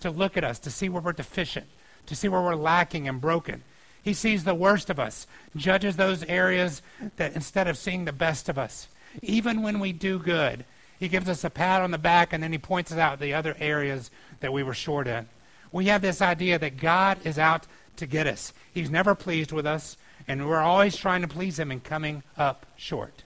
to 0.00 0.10
look 0.10 0.36
at 0.36 0.44
us, 0.44 0.58
to 0.58 0.70
see 0.70 0.90
where 0.90 1.00
we're 1.00 1.14
deficient, 1.14 1.64
to 2.04 2.14
see 2.14 2.28
where 2.28 2.42
we're 2.42 2.54
lacking 2.54 3.08
and 3.08 3.18
broken. 3.18 3.62
He 4.02 4.12
sees 4.12 4.44
the 4.44 4.54
worst 4.54 4.90
of 4.90 5.00
us, 5.00 5.26
judges 5.56 5.96
those 5.96 6.22
areas 6.24 6.82
that 7.16 7.34
instead 7.34 7.66
of 7.66 7.78
seeing 7.78 8.04
the 8.04 8.12
best 8.12 8.50
of 8.50 8.58
us. 8.58 8.88
Even 9.22 9.62
when 9.62 9.80
we 9.80 9.94
do 9.94 10.18
good, 10.18 10.66
he 11.00 11.08
gives 11.08 11.30
us 11.30 11.44
a 11.44 11.48
pat 11.48 11.80
on 11.80 11.92
the 11.92 11.96
back 11.96 12.34
and 12.34 12.42
then 12.42 12.52
he 12.52 12.58
points 12.58 12.92
out 12.92 13.20
the 13.20 13.32
other 13.32 13.56
areas 13.58 14.10
that 14.40 14.52
we 14.52 14.62
were 14.62 14.74
short 14.74 15.06
in. 15.06 15.26
We 15.72 15.86
have 15.86 16.02
this 16.02 16.20
idea 16.20 16.58
that 16.58 16.76
God 16.76 17.20
is 17.24 17.38
out 17.38 17.66
to 17.96 18.06
get 18.06 18.26
us. 18.26 18.52
He's 18.74 18.90
never 18.90 19.14
pleased 19.14 19.50
with 19.50 19.64
us, 19.64 19.96
and 20.26 20.48
we're 20.48 20.58
always 20.60 20.96
trying 20.96 21.22
to 21.22 21.28
please 21.28 21.58
him 21.58 21.70
and 21.70 21.82
coming 21.82 22.22
up 22.36 22.66
short. 22.76 23.22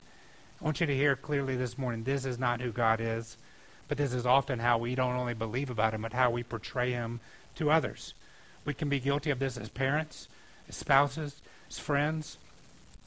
I 0.61 0.65
want 0.65 0.81
you 0.81 0.87
to 0.87 0.97
hear 0.97 1.15
clearly 1.15 1.57
this 1.57 1.79
morning 1.79 2.05
this 2.05 2.25
is 2.25 2.39
not 2.39 2.61
who 2.61 2.73
God 2.73 3.01
is, 3.01 3.37
but 3.87 3.99
this 3.99 4.13
is 4.13 4.27
often 4.27 4.59
how 4.59 4.79
we 4.79 4.95
don't 4.95 5.15
only 5.15 5.35
believe 5.35 5.71
about 5.71 5.95
him, 5.95 6.03
but 6.03 6.13
how 6.13 6.31
we 6.31 6.43
portray 6.43 6.91
him 6.91 7.21
to 7.55 7.71
others. 7.71 8.15
We 8.65 8.75
can 8.75 8.89
be 8.89 9.01
guilty 9.01 9.31
of 9.31 9.39
this 9.39 9.57
as 9.57 9.69
parents, 9.69 10.29
as 10.69 10.77
spouses, 10.77 11.41
as 11.71 11.79
friends, 11.79 12.39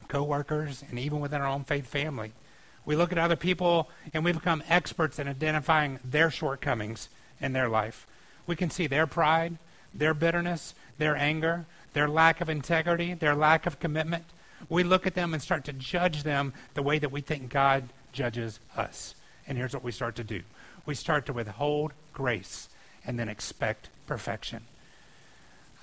co-workers, 0.07 0.83
and 0.89 0.98
even 0.98 1.19
within 1.19 1.41
our 1.41 1.48
own 1.48 1.63
faith 1.63 1.88
family. 1.88 2.31
We 2.86 2.95
look 2.95 3.12
at 3.12 3.17
other 3.17 3.36
people 3.36 3.89
and 4.13 4.24
we 4.24 4.31
become 4.31 4.63
experts 4.67 5.19
in 5.19 5.27
identifying 5.27 6.00
their 6.03 6.31
shortcomings 6.31 7.10
in 7.39 7.53
their 7.53 7.69
life. 7.69 8.07
We 8.48 8.55
can 8.55 8.69
see 8.69 8.88
their 8.88 9.05
pride, 9.05 9.57
their 9.93 10.13
bitterness, 10.13 10.74
their 10.98 11.15
anger, 11.15 11.65
their 11.93 12.07
lack 12.07 12.41
of 12.41 12.50
integrity, 12.50 13.13
their 13.13 13.36
lack 13.36 13.65
of 13.65 13.79
commitment, 13.79 14.25
we 14.69 14.83
look 14.83 15.07
at 15.07 15.15
them 15.15 15.33
and 15.33 15.41
start 15.41 15.65
to 15.65 15.74
judge 15.74 16.24
them 16.24 16.53
the 16.74 16.83
way 16.83 17.00
that 17.00 17.12
we 17.12 17.21
think 17.21 17.50
God 17.50 17.89
judges 18.12 18.60
us. 18.75 19.15
And 19.48 19.57
here's 19.57 19.74
what 19.74 19.83
we 19.83 19.91
start 19.91 20.15
to 20.17 20.24
do 20.24 20.41
we 20.86 20.95
start 20.95 21.25
to 21.27 21.33
withhold 21.33 21.93
grace 22.13 22.69
and 23.05 23.19
then 23.19 23.29
expect 23.29 23.89
perfection. 24.07 24.63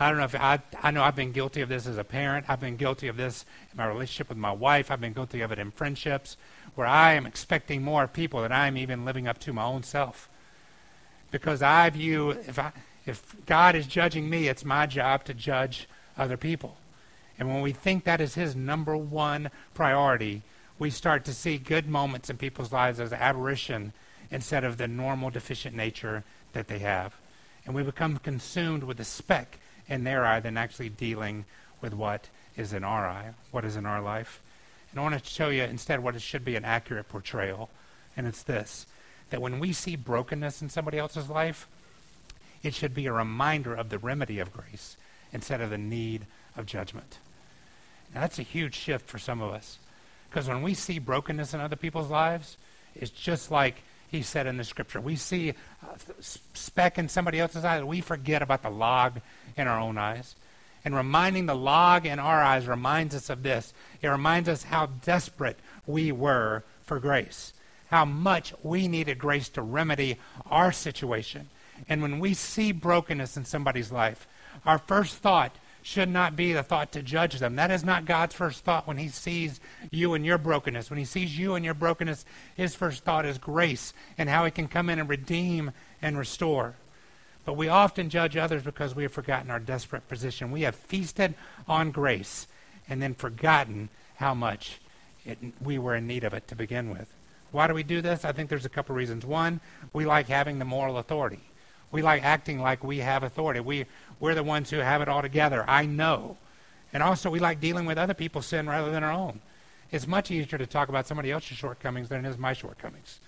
I 0.00 0.08
don't 0.08 0.18
know 0.18 0.24
if 0.24 0.34
I, 0.34 0.60
I 0.80 0.92
know 0.92 1.02
I've 1.02 1.16
been 1.16 1.32
guilty 1.32 1.60
of 1.60 1.68
this 1.68 1.86
as 1.86 1.98
a 1.98 2.04
parent. 2.04 2.46
I've 2.48 2.60
been 2.60 2.76
guilty 2.76 3.08
of 3.08 3.16
this 3.16 3.44
in 3.72 3.76
my 3.76 3.86
relationship 3.86 4.28
with 4.28 4.38
my 4.38 4.52
wife. 4.52 4.90
I've 4.90 5.00
been 5.00 5.12
guilty 5.12 5.40
of 5.40 5.50
it 5.50 5.58
in 5.58 5.72
friendships 5.72 6.36
where 6.76 6.86
I 6.86 7.14
am 7.14 7.26
expecting 7.26 7.82
more 7.82 8.04
of 8.04 8.12
people 8.12 8.42
than 8.42 8.52
I'm 8.52 8.76
even 8.76 9.04
living 9.04 9.26
up 9.26 9.38
to 9.40 9.52
my 9.52 9.64
own 9.64 9.82
self. 9.82 10.28
Because 11.32 11.62
I 11.62 11.90
view 11.90 12.30
if 12.30 12.58
I 12.58 12.72
if 13.06 13.34
God 13.46 13.74
is 13.74 13.86
judging 13.86 14.28
me, 14.28 14.48
it's 14.48 14.64
my 14.64 14.86
job 14.86 15.24
to 15.24 15.34
judge 15.34 15.88
other 16.18 16.36
people. 16.36 16.76
And 17.38 17.48
when 17.48 17.60
we 17.62 17.72
think 17.72 18.04
that 18.04 18.20
is 18.20 18.34
his 18.34 18.56
number 18.56 18.96
one 18.96 19.50
priority, 19.72 20.42
we 20.78 20.90
start 20.90 21.24
to 21.24 21.32
see 21.32 21.58
good 21.58 21.88
moments 21.88 22.28
in 22.28 22.36
people's 22.36 22.72
lives 22.72 23.00
as 23.00 23.12
aberration 23.12 23.92
instead 24.30 24.64
of 24.64 24.76
the 24.76 24.88
normal 24.88 25.30
deficient 25.30 25.74
nature 25.74 26.24
that 26.52 26.68
they 26.68 26.80
have. 26.80 27.14
And 27.64 27.74
we 27.74 27.82
become 27.82 28.18
consumed 28.18 28.82
with 28.82 28.96
the 28.96 29.04
speck 29.04 29.58
in 29.88 30.04
their 30.04 30.26
eye 30.26 30.40
than 30.40 30.56
actually 30.56 30.88
dealing 30.88 31.44
with 31.80 31.94
what 31.94 32.28
is 32.56 32.72
in 32.72 32.84
our 32.84 33.06
eye, 33.08 33.30
what 33.50 33.64
is 33.64 33.76
in 33.76 33.86
our 33.86 34.02
life. 34.02 34.42
And 34.90 34.98
I 34.98 35.02
want 35.02 35.22
to 35.22 35.30
show 35.30 35.48
you 35.48 35.62
instead 35.62 36.02
what 36.02 36.16
it 36.16 36.22
should 36.22 36.44
be 36.44 36.56
an 36.56 36.64
accurate 36.64 37.08
portrayal. 37.08 37.70
And 38.16 38.26
it's 38.26 38.42
this 38.42 38.86
that 39.30 39.42
when 39.42 39.58
we 39.58 39.74
see 39.74 39.94
brokenness 39.94 40.62
in 40.62 40.70
somebody 40.70 40.96
else's 40.96 41.28
life, 41.28 41.68
it 42.62 42.74
should 42.74 42.94
be 42.94 43.04
a 43.04 43.12
reminder 43.12 43.74
of 43.74 43.90
the 43.90 43.98
remedy 43.98 44.38
of 44.38 44.52
grace 44.52 44.96
instead 45.32 45.60
of 45.60 45.70
the 45.70 45.78
need 45.78 46.26
of 46.56 46.66
judgment. 46.66 47.18
Now, 48.14 48.22
that's 48.22 48.38
a 48.38 48.42
huge 48.42 48.74
shift 48.74 49.08
for 49.08 49.18
some 49.18 49.40
of 49.40 49.52
us. 49.52 49.78
Because 50.28 50.48
when 50.48 50.62
we 50.62 50.74
see 50.74 50.98
brokenness 50.98 51.54
in 51.54 51.60
other 51.60 51.76
people's 51.76 52.10
lives, 52.10 52.56
it's 52.94 53.10
just 53.10 53.50
like 53.50 53.82
he 54.10 54.22
said 54.22 54.46
in 54.46 54.56
the 54.56 54.64
scripture. 54.64 55.00
We 55.00 55.16
see 55.16 55.50
uh, 55.50 55.94
a 56.18 56.22
speck 56.22 56.98
in 56.98 57.08
somebody 57.08 57.40
else's 57.40 57.64
eye, 57.64 57.82
we 57.82 58.00
forget 58.00 58.42
about 58.42 58.62
the 58.62 58.70
log 58.70 59.20
in 59.56 59.66
our 59.66 59.78
own 59.78 59.98
eyes. 59.98 60.34
And 60.84 60.94
reminding 60.94 61.46
the 61.46 61.56
log 61.56 62.06
in 62.06 62.18
our 62.18 62.40
eyes 62.42 62.66
reminds 62.66 63.14
us 63.14 63.30
of 63.30 63.42
this. 63.42 63.74
It 64.00 64.08
reminds 64.08 64.48
us 64.48 64.62
how 64.62 64.86
desperate 64.86 65.58
we 65.86 66.12
were 66.12 66.64
for 66.82 66.98
grace, 66.98 67.52
how 67.90 68.04
much 68.04 68.54
we 68.62 68.88
needed 68.88 69.18
grace 69.18 69.48
to 69.50 69.62
remedy 69.62 70.18
our 70.46 70.72
situation. 70.72 71.50
And 71.88 72.00
when 72.00 72.20
we 72.20 72.32
see 72.34 72.72
brokenness 72.72 73.36
in 73.36 73.44
somebody's 73.44 73.92
life, 73.92 74.26
our 74.64 74.78
first 74.78 75.16
thought 75.16 75.56
should 75.82 76.08
not 76.08 76.36
be 76.36 76.52
the 76.52 76.62
thought 76.62 76.92
to 76.92 77.02
judge 77.02 77.38
them. 77.38 77.56
That 77.56 77.70
is 77.70 77.84
not 77.84 78.04
God's 78.04 78.34
first 78.34 78.64
thought 78.64 78.86
when 78.86 78.98
He 78.98 79.08
sees 79.08 79.60
you 79.90 80.14
and 80.14 80.24
your 80.26 80.38
brokenness. 80.38 80.90
When 80.90 80.98
He 80.98 81.04
sees 81.04 81.38
you 81.38 81.54
and 81.54 81.64
your 81.64 81.74
brokenness, 81.74 82.24
His 82.56 82.74
first 82.74 83.04
thought 83.04 83.24
is 83.24 83.38
grace 83.38 83.94
and 84.18 84.28
how 84.28 84.44
He 84.44 84.50
can 84.50 84.68
come 84.68 84.90
in 84.90 84.98
and 84.98 85.08
redeem 85.08 85.72
and 86.02 86.18
restore. 86.18 86.74
But 87.44 87.56
we 87.56 87.68
often 87.68 88.10
judge 88.10 88.36
others 88.36 88.62
because 88.62 88.94
we 88.94 89.04
have 89.04 89.12
forgotten 89.12 89.50
our 89.50 89.60
desperate 89.60 90.06
position. 90.08 90.50
We 90.50 90.62
have 90.62 90.74
feasted 90.74 91.34
on 91.66 91.90
grace 91.90 92.46
and 92.88 93.00
then 93.00 93.14
forgotten 93.14 93.88
how 94.16 94.34
much 94.34 94.80
it, 95.24 95.38
we 95.62 95.78
were 95.78 95.94
in 95.94 96.06
need 96.06 96.24
of 96.24 96.34
it 96.34 96.46
to 96.48 96.54
begin 96.54 96.90
with. 96.90 97.08
Why 97.50 97.66
do 97.66 97.72
we 97.72 97.82
do 97.82 98.02
this? 98.02 98.24
I 98.26 98.32
think 98.32 98.50
there's 98.50 98.66
a 98.66 98.70
couple 98.70 98.94
reasons. 98.94 99.24
One, 99.24 99.60
we 99.94 100.04
like 100.04 100.28
having 100.28 100.58
the 100.58 100.66
moral 100.66 100.98
authority. 100.98 101.40
We 101.90 102.02
like 102.02 102.22
acting 102.22 102.60
like 102.60 102.84
we 102.84 102.98
have 102.98 103.22
authority. 103.22 103.60
We, 103.60 103.86
we're 104.20 104.34
the 104.34 104.42
ones 104.42 104.70
who 104.70 104.78
have 104.78 105.00
it 105.00 105.08
all 105.08 105.22
together. 105.22 105.64
I 105.66 105.86
know. 105.86 106.36
And 106.92 107.02
also, 107.02 107.30
we 107.30 107.38
like 107.38 107.60
dealing 107.60 107.86
with 107.86 107.98
other 107.98 108.14
people's 108.14 108.46
sin 108.46 108.66
rather 108.66 108.90
than 108.90 109.04
our 109.04 109.12
own. 109.12 109.40
It's 109.90 110.06
much 110.06 110.30
easier 110.30 110.58
to 110.58 110.66
talk 110.66 110.88
about 110.88 111.06
somebody 111.06 111.30
else's 111.30 111.56
shortcomings 111.56 112.08
than 112.08 112.24
it 112.24 112.28
is 112.28 112.38
my 112.38 112.52
shortcomings. 112.52 113.20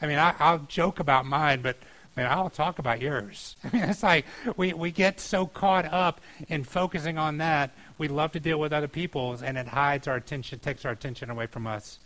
I 0.00 0.06
mean, 0.06 0.18
I, 0.18 0.52
will 0.52 0.66
joke 0.66 0.98
about 0.98 1.26
mine, 1.26 1.62
but 1.62 1.76
I 2.16 2.20
mean, 2.20 2.30
I'll 2.30 2.50
talk 2.50 2.78
about 2.78 3.00
yours. 3.00 3.56
I 3.64 3.76
mean, 3.76 3.84
it's 3.84 4.02
like 4.02 4.26
we, 4.56 4.72
we 4.72 4.90
get 4.90 5.20
so 5.20 5.46
caught 5.46 5.84
up 5.86 6.20
in 6.48 6.64
focusing 6.64 7.18
on 7.18 7.38
that. 7.38 7.70
We 7.98 8.08
love 8.08 8.32
to 8.32 8.40
deal 8.40 8.58
with 8.58 8.72
other 8.72 8.88
people's, 8.88 9.42
and 9.42 9.56
it 9.56 9.68
hides 9.68 10.08
our 10.08 10.16
attention, 10.16 10.58
takes 10.58 10.84
our 10.84 10.92
attention 10.92 11.30
away 11.30 11.46
from 11.46 11.68
us. 11.68 12.00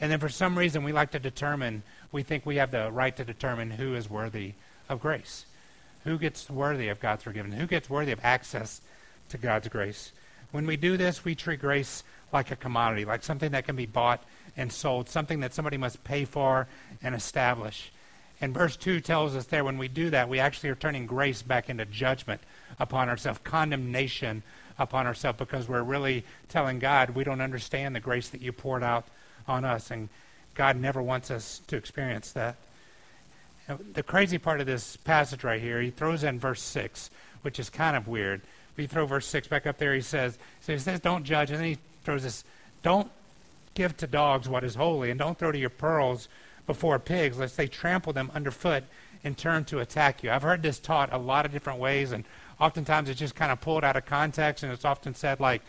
And 0.00 0.12
then 0.12 0.20
for 0.20 0.28
some 0.28 0.56
reason, 0.56 0.84
we 0.84 0.92
like 0.92 1.10
to 1.12 1.18
determine, 1.18 1.82
we 2.12 2.22
think 2.22 2.46
we 2.46 2.56
have 2.56 2.70
the 2.70 2.92
right 2.92 3.16
to 3.16 3.24
determine 3.24 3.70
who 3.70 3.94
is 3.94 4.08
worthy 4.08 4.52
of 4.88 5.00
grace. 5.00 5.46
Who 6.04 6.18
gets 6.18 6.48
worthy 6.48 6.88
of 6.88 7.00
God's 7.00 7.24
forgiveness? 7.24 7.60
Who 7.60 7.66
gets 7.66 7.90
worthy 7.90 8.12
of 8.12 8.20
access 8.22 8.80
to 9.30 9.38
God's 9.38 9.68
grace? 9.68 10.12
When 10.52 10.66
we 10.66 10.76
do 10.76 10.96
this, 10.96 11.24
we 11.24 11.34
treat 11.34 11.60
grace 11.60 12.04
like 12.32 12.50
a 12.50 12.56
commodity, 12.56 13.04
like 13.04 13.22
something 13.22 13.52
that 13.52 13.66
can 13.66 13.76
be 13.76 13.86
bought 13.86 14.22
and 14.56 14.72
sold, 14.72 15.08
something 15.08 15.40
that 15.40 15.52
somebody 15.52 15.76
must 15.76 16.04
pay 16.04 16.24
for 16.24 16.68
and 17.02 17.14
establish. 17.14 17.92
And 18.40 18.52
verse 18.52 18.76
2 18.76 19.00
tells 19.00 19.34
us 19.34 19.46
there 19.46 19.64
when 19.64 19.78
we 19.78 19.88
do 19.88 20.10
that, 20.10 20.28
we 20.28 20.38
actually 20.38 20.68
are 20.68 20.76
turning 20.76 21.06
grace 21.06 21.42
back 21.42 21.70
into 21.70 21.84
judgment 21.86 22.40
upon 22.78 23.08
ourselves, 23.08 23.40
condemnation 23.42 24.42
upon 24.78 25.06
ourselves, 25.06 25.38
because 25.38 25.68
we're 25.68 25.82
really 25.82 26.24
telling 26.48 26.78
God 26.78 27.10
we 27.10 27.24
don't 27.24 27.40
understand 27.40 27.96
the 27.96 28.00
grace 28.00 28.28
that 28.28 28.42
you 28.42 28.52
poured 28.52 28.82
out 28.82 29.06
on 29.48 29.64
us. 29.64 29.90
And 29.90 30.08
God 30.54 30.76
never 30.76 31.02
wants 31.02 31.30
us 31.30 31.62
to 31.68 31.76
experience 31.76 32.32
that. 32.32 32.56
The 33.92 34.02
crazy 34.02 34.38
part 34.38 34.60
of 34.60 34.66
this 34.66 34.96
passage 34.96 35.42
right 35.42 35.60
here, 35.60 35.80
he 35.80 35.90
throws 35.90 36.22
in 36.22 36.38
verse 36.38 36.62
6, 36.62 37.10
which 37.42 37.58
is 37.58 37.68
kind 37.68 37.96
of 37.96 38.06
weird. 38.06 38.42
If 38.72 38.78
you 38.78 38.86
throw 38.86 39.06
verse 39.06 39.26
6 39.26 39.48
back 39.48 39.66
up 39.66 39.78
there, 39.78 39.94
he 39.94 40.00
says, 40.00 40.38
so 40.60 40.72
he 40.72 40.78
says, 40.78 41.00
don't 41.00 41.24
judge. 41.24 41.50
And 41.50 41.58
then 41.58 41.66
he 41.66 41.78
throws 42.04 42.22
this, 42.22 42.44
don't 42.82 43.10
give 43.74 43.96
to 43.96 44.06
dogs 44.06 44.48
what 44.48 44.62
is 44.62 44.74
holy, 44.74 45.10
and 45.10 45.18
don't 45.18 45.38
throw 45.38 45.50
to 45.50 45.58
your 45.58 45.70
pearls 45.70 46.28
before 46.66 46.98
pigs, 46.98 47.38
lest 47.38 47.56
they 47.56 47.66
trample 47.66 48.12
them 48.12 48.30
underfoot 48.34 48.84
and 49.24 49.36
turn 49.36 49.64
to 49.64 49.80
attack 49.80 50.22
you. 50.22 50.30
I've 50.30 50.42
heard 50.42 50.62
this 50.62 50.78
taught 50.78 51.12
a 51.12 51.18
lot 51.18 51.44
of 51.44 51.52
different 51.52 51.80
ways, 51.80 52.12
and 52.12 52.24
oftentimes 52.60 53.08
it's 53.08 53.18
just 53.18 53.34
kind 53.34 53.50
of 53.50 53.60
pulled 53.60 53.82
out 53.82 53.96
of 53.96 54.06
context, 54.06 54.62
and 54.62 54.72
it's 54.72 54.84
often 54.84 55.14
said, 55.14 55.40
like, 55.40 55.62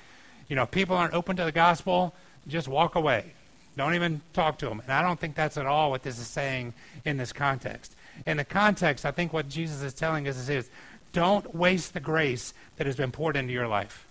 you 0.47 0.55
know, 0.55 0.65
people 0.65 0.95
aren't 0.95 1.13
open 1.13 1.35
to 1.37 1.43
the 1.43 1.51
gospel, 1.51 2.13
just 2.47 2.67
walk 2.67 2.95
away. 2.95 3.33
Don't 3.77 3.93
even 3.93 4.21
talk 4.33 4.57
to 4.59 4.65
them. 4.65 4.81
And 4.81 4.91
I 4.91 5.01
don't 5.01 5.19
think 5.19 5.35
that's 5.35 5.57
at 5.57 5.65
all 5.65 5.91
what 5.91 6.03
this 6.03 6.19
is 6.19 6.27
saying 6.27 6.73
in 7.05 7.17
this 7.17 7.31
context. 7.31 7.95
In 8.25 8.37
the 8.37 8.45
context, 8.45 9.05
I 9.05 9.11
think 9.11 9.31
what 9.31 9.47
Jesus 9.47 9.81
is 9.83 9.93
telling 9.93 10.27
us 10.27 10.49
is 10.49 10.69
don't 11.13 11.55
waste 11.55 11.93
the 11.93 11.99
grace 11.99 12.53
that 12.77 12.87
has 12.87 12.95
been 12.95 13.11
poured 13.11 13.37
into 13.37 13.53
your 13.53 13.67
life. 13.67 14.07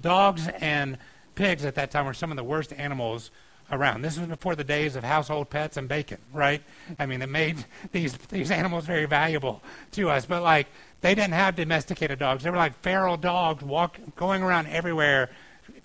Dogs 0.00 0.48
and 0.60 0.98
pigs 1.34 1.64
at 1.64 1.74
that 1.76 1.90
time 1.90 2.06
were 2.06 2.14
some 2.14 2.30
of 2.30 2.36
the 2.36 2.44
worst 2.44 2.72
animals 2.72 3.30
around. 3.70 4.02
This 4.02 4.18
was 4.18 4.28
before 4.28 4.54
the 4.54 4.64
days 4.64 4.96
of 4.96 5.04
household 5.04 5.50
pets 5.50 5.76
and 5.76 5.88
bacon, 5.88 6.18
right? 6.32 6.62
I 6.98 7.06
mean, 7.06 7.22
it 7.22 7.28
made 7.28 7.64
these 7.92 8.16
these 8.28 8.50
animals 8.50 8.84
very 8.86 9.06
valuable 9.06 9.62
to 9.92 10.10
us. 10.10 10.26
But 10.26 10.42
like, 10.42 10.66
they 11.00 11.14
didn't 11.14 11.34
have 11.34 11.56
domesticated 11.56 12.18
dogs. 12.18 12.44
They 12.44 12.50
were 12.50 12.56
like 12.56 12.78
feral 12.82 13.16
dogs, 13.16 13.62
walk, 13.62 13.98
going 14.16 14.42
around 14.42 14.66
everywhere, 14.68 15.30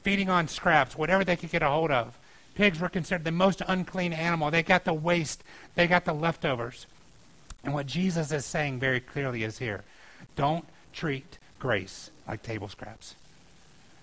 feeding 0.04 0.30
on 0.30 0.48
scraps, 0.48 0.98
whatever 0.98 1.24
they 1.24 1.36
could 1.36 1.52
get 1.52 1.62
a 1.62 1.70
hold 1.70 1.92
of. 1.92 2.18
Pigs 2.56 2.80
were 2.80 2.90
considered 2.90 3.24
the 3.24 3.32
most 3.32 3.62
unclean 3.68 4.14
animal. 4.14 4.52
They 4.52 4.64
got 4.64 4.86
the 4.86 4.94
waste, 4.94 5.44
they 5.76 5.88
got 5.88 6.06
the 6.06 6.14
leftovers. 6.14 6.86
And 7.64 7.74
what 7.74 7.88
Jesus 7.88 8.32
is 8.32 8.46
saying 8.46 8.80
very 8.80 9.00
clearly 9.00 9.44
is 9.44 9.58
here 9.58 9.84
don't 10.36 10.66
treat 10.94 11.38
grace 11.60 12.10
like 12.28 12.44
table 12.44 12.68
scraps. 12.68 13.16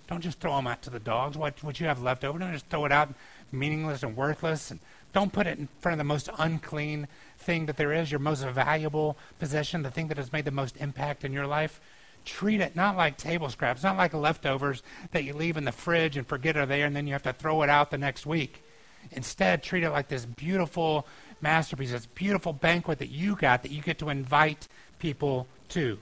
Don't 0.09 0.21
just 0.21 0.39
throw 0.39 0.55
them 0.57 0.67
out 0.67 0.83
to 0.83 0.91
the 0.91 1.01
dogs. 1.01 1.37
What, 1.37 1.63
what 1.65 1.81
you 1.81 1.87
have 1.87 2.01
left 2.01 2.25
over, 2.25 2.39
don't 2.39 2.53
just 2.53 2.69
throw 2.69 2.85
it 2.85 2.93
out 2.93 3.13
meaningless 3.51 4.03
and 4.03 4.17
worthless. 4.17 4.71
And 4.71 4.79
don't 5.13 5.33
put 5.33 5.47
it 5.47 5.59
in 5.59 5.69
front 5.81 5.95
of 5.95 5.99
the 5.99 6.05
most 6.05 6.29
unclean 6.39 7.09
thing 7.39 7.67
that 7.67 7.77
there 7.77 7.93
is, 7.93 8.11
your 8.11 8.21
most 8.21 8.45
valuable 8.45 9.17
possession, 9.39 9.83
the 9.83 9.91
thing 9.91 10.09
that 10.09 10.17
has 10.17 10.33
made 10.33 10.45
the 10.45 10.51
most 10.51 10.77
impact 10.77 11.25
in 11.25 11.33
your 11.33 11.47
life. 11.47 11.81
Treat 12.27 12.61
it 12.61 12.77
not 12.77 12.97
like 12.97 13.17
table 13.17 13.49
scraps, 13.49 13.83
not 13.83 13.97
like 13.97 14.13
leftovers 14.13 14.83
that 15.13 15.25
you 15.25 15.33
leave 15.33 15.57
in 15.57 15.65
the 15.65 15.73
fridge 15.73 16.17
and 16.17 16.27
forget 16.27 16.57
are 16.57 16.67
there 16.67 16.85
and 16.85 16.95
then 16.95 17.07
you 17.07 17.15
have 17.15 17.23
to 17.23 17.33
throw 17.33 17.63
it 17.63 17.71
out 17.71 17.91
the 17.91 17.97
next 17.97 18.27
week. 18.27 18.63
Instead, 19.13 19.63
treat 19.63 19.85
it 19.85 19.91
like 19.91 20.09
this 20.09 20.27
beautiful 20.27 21.07
masterpiece, 21.41 21.93
this 21.93 22.07
beautiful 22.07 22.53
banquet 22.53 22.99
that 22.99 23.11
you 23.11 23.37
got 23.37 23.63
that 23.63 23.71
you 23.71 23.81
get 23.81 24.01
to 24.01 24.09
invite 24.09 24.67
people 24.99 25.47
to. 25.69 25.99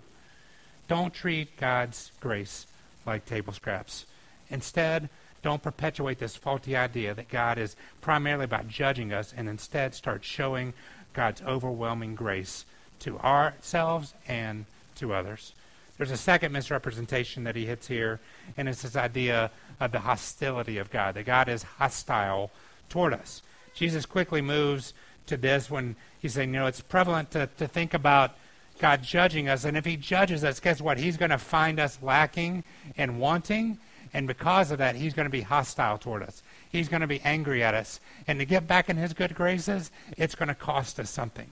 Don't 0.89 1.13
treat 1.13 1.57
God's 1.59 2.11
grace 2.21 2.67
like 3.05 3.27
table 3.27 3.53
scraps. 3.53 4.07
Instead, 4.49 5.11
don't 5.43 5.63
perpetuate 5.63 6.19
this 6.19 6.37
faulty 6.37 6.75
idea 6.75 7.13
that 7.13 7.29
God 7.29 7.59
is 7.59 7.77
primarily 8.01 8.45
about 8.45 8.67
judging 8.67 9.13
us 9.13 9.35
and 9.37 9.47
instead 9.47 9.95
start 9.95 10.25
showing 10.25 10.73
God's 11.13 11.43
overwhelming 11.43 12.15
grace 12.15 12.65
to 13.01 13.19
ourselves 13.19 14.15
and 14.27 14.65
to 14.97 15.13
others. 15.13 15.53
There's 15.97 16.11
a 16.11 16.17
second 16.17 16.53
misrepresentation 16.53 17.45
that 17.45 17.55
he 17.55 17.67
hits 17.67 17.87
here, 17.87 18.21
and 18.57 18.69
it's 18.69 18.83
this 18.83 18.97
idea 18.97 19.51
of 19.81 19.93
the 19.93 20.01
hostility 20.01 20.79
of 20.79 20.91
God, 20.91 21.15
that 21.15 21.25
God 21.25 21.49
is 21.49 21.63
hostile 21.63 22.51
toward 22.89 23.15
us. 23.15 23.43
Jesus 23.75 24.07
quickly 24.07 24.41
moves 24.41 24.93
to 25.27 25.37
this 25.37 25.71
when 25.71 25.97
he's 26.21 26.35
saying, 26.35 26.53
you 26.53 26.61
know, 26.61 26.67
it's 26.67 26.81
prevalent 26.81 27.31
to, 27.33 27.49
to 27.59 27.69
think 27.69 27.95
about, 27.95 28.35
God 28.79 29.03
judging 29.03 29.49
us. 29.49 29.65
And 29.65 29.77
if 29.77 29.85
He 29.85 29.97
judges 29.97 30.45
us, 30.45 30.61
guess 30.61 30.81
what? 30.81 30.99
He's 30.99 31.17
going 31.17 31.31
to 31.31 31.39
find 31.39 31.79
us 31.79 31.99
lacking 32.03 32.65
and 32.97 33.21
wanting. 33.21 33.79
And 34.13 34.27
because 34.27 34.71
of 34.71 34.79
that, 34.79 34.97
He's 34.97 35.15
going 35.15 35.27
to 35.27 35.31
be 35.31 35.43
hostile 35.43 35.99
toward 35.99 36.23
us. 36.23 36.43
He's 36.71 36.89
going 36.89 37.01
to 37.01 37.07
be 37.07 37.21
angry 37.21 37.63
at 37.63 37.75
us. 37.75 38.01
And 38.27 38.39
to 38.39 38.45
get 38.45 38.67
back 38.67 38.89
in 38.89 38.97
His 38.97 39.13
good 39.13 39.35
graces, 39.35 39.91
it's 40.17 40.35
going 40.35 40.49
to 40.49 40.55
cost 40.55 40.99
us 40.99 41.11
something. 41.11 41.51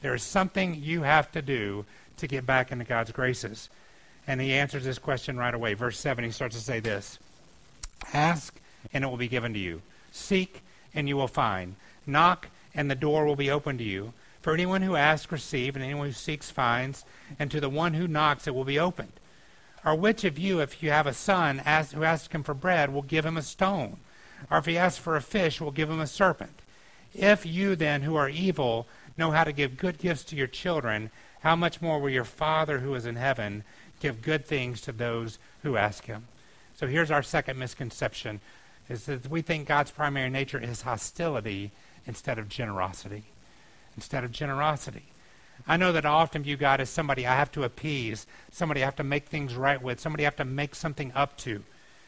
There 0.00 0.14
is 0.14 0.22
something 0.22 0.74
you 0.74 1.02
have 1.02 1.32
to 1.32 1.42
do 1.42 1.84
to 2.18 2.26
get 2.26 2.46
back 2.46 2.72
into 2.72 2.84
God's 2.84 3.12
graces. 3.12 3.68
And 4.26 4.40
He 4.40 4.52
answers 4.52 4.84
this 4.84 4.98
question 4.98 5.36
right 5.36 5.54
away. 5.54 5.74
Verse 5.74 5.98
7, 5.98 6.24
He 6.24 6.30
starts 6.30 6.56
to 6.56 6.62
say 6.62 6.80
this 6.80 7.18
Ask, 8.12 8.60
and 8.92 9.04
it 9.04 9.06
will 9.06 9.16
be 9.16 9.28
given 9.28 9.52
to 9.54 9.58
you. 9.58 9.82
Seek, 10.12 10.62
and 10.94 11.08
you 11.08 11.16
will 11.16 11.28
find. 11.28 11.76
Knock, 12.06 12.48
and 12.74 12.90
the 12.90 12.94
door 12.94 13.24
will 13.24 13.36
be 13.36 13.50
opened 13.50 13.78
to 13.80 13.84
you. 13.84 14.12
For 14.40 14.54
anyone 14.54 14.82
who 14.82 14.96
asks 14.96 15.32
receives, 15.32 15.76
and 15.76 15.84
anyone 15.84 16.06
who 16.06 16.12
seeks 16.12 16.50
finds, 16.50 17.04
and 17.38 17.50
to 17.50 17.60
the 17.60 17.68
one 17.68 17.94
who 17.94 18.08
knocks 18.08 18.46
it 18.46 18.54
will 18.54 18.64
be 18.64 18.78
opened. 18.78 19.12
Or 19.84 19.94
which 19.94 20.24
of 20.24 20.38
you, 20.38 20.60
if 20.60 20.82
you 20.82 20.90
have 20.90 21.06
a 21.06 21.14
son 21.14 21.60
ask, 21.64 21.92
who 21.92 22.04
asks 22.04 22.34
him 22.34 22.42
for 22.42 22.54
bread, 22.54 22.92
will 22.92 23.02
give 23.02 23.26
him 23.26 23.36
a 23.36 23.42
stone? 23.42 23.98
Or 24.50 24.58
if 24.58 24.66
he 24.66 24.78
asks 24.78 24.98
for 24.98 25.16
a 25.16 25.22
fish, 25.22 25.60
will 25.60 25.70
give 25.70 25.90
him 25.90 26.00
a 26.00 26.06
serpent? 26.06 26.60
If 27.14 27.46
you 27.46 27.76
then, 27.76 28.02
who 28.02 28.16
are 28.16 28.28
evil, 28.28 28.86
know 29.16 29.30
how 29.30 29.44
to 29.44 29.52
give 29.52 29.76
good 29.76 29.98
gifts 29.98 30.24
to 30.24 30.36
your 30.36 30.46
children, 30.46 31.10
how 31.40 31.56
much 31.56 31.80
more 31.80 31.98
will 31.98 32.10
your 32.10 32.24
Father 32.24 32.78
who 32.78 32.94
is 32.94 33.06
in 33.06 33.16
heaven 33.16 33.64
give 34.00 34.22
good 34.22 34.46
things 34.46 34.80
to 34.82 34.92
those 34.92 35.38
who 35.62 35.76
ask 35.76 36.04
him? 36.04 36.28
So 36.74 36.86
here's 36.86 37.10
our 37.10 37.22
second 37.22 37.58
misconception 37.58 38.40
is 38.88 39.04
that 39.04 39.28
we 39.28 39.42
think 39.42 39.68
God's 39.68 39.90
primary 39.90 40.30
nature 40.30 40.60
is 40.60 40.82
hostility 40.82 41.72
instead 42.06 42.38
of 42.38 42.48
generosity. 42.48 43.24
Instead 43.96 44.24
of 44.24 44.32
generosity. 44.32 45.04
I 45.66 45.76
know 45.76 45.92
that 45.92 46.06
I 46.06 46.10
often 46.10 46.42
view 46.42 46.56
God 46.56 46.80
as 46.80 46.88
somebody 46.88 47.26
I 47.26 47.34
have 47.34 47.50
to 47.52 47.64
appease, 47.64 48.26
somebody 48.50 48.82
I 48.82 48.86
have 48.86 48.96
to 48.96 49.04
make 49.04 49.26
things 49.26 49.54
right 49.54 49.82
with, 49.82 50.00
somebody 50.00 50.24
I 50.24 50.28
have 50.28 50.36
to 50.36 50.44
make 50.44 50.74
something 50.74 51.12
up 51.14 51.36
to. 51.38 51.62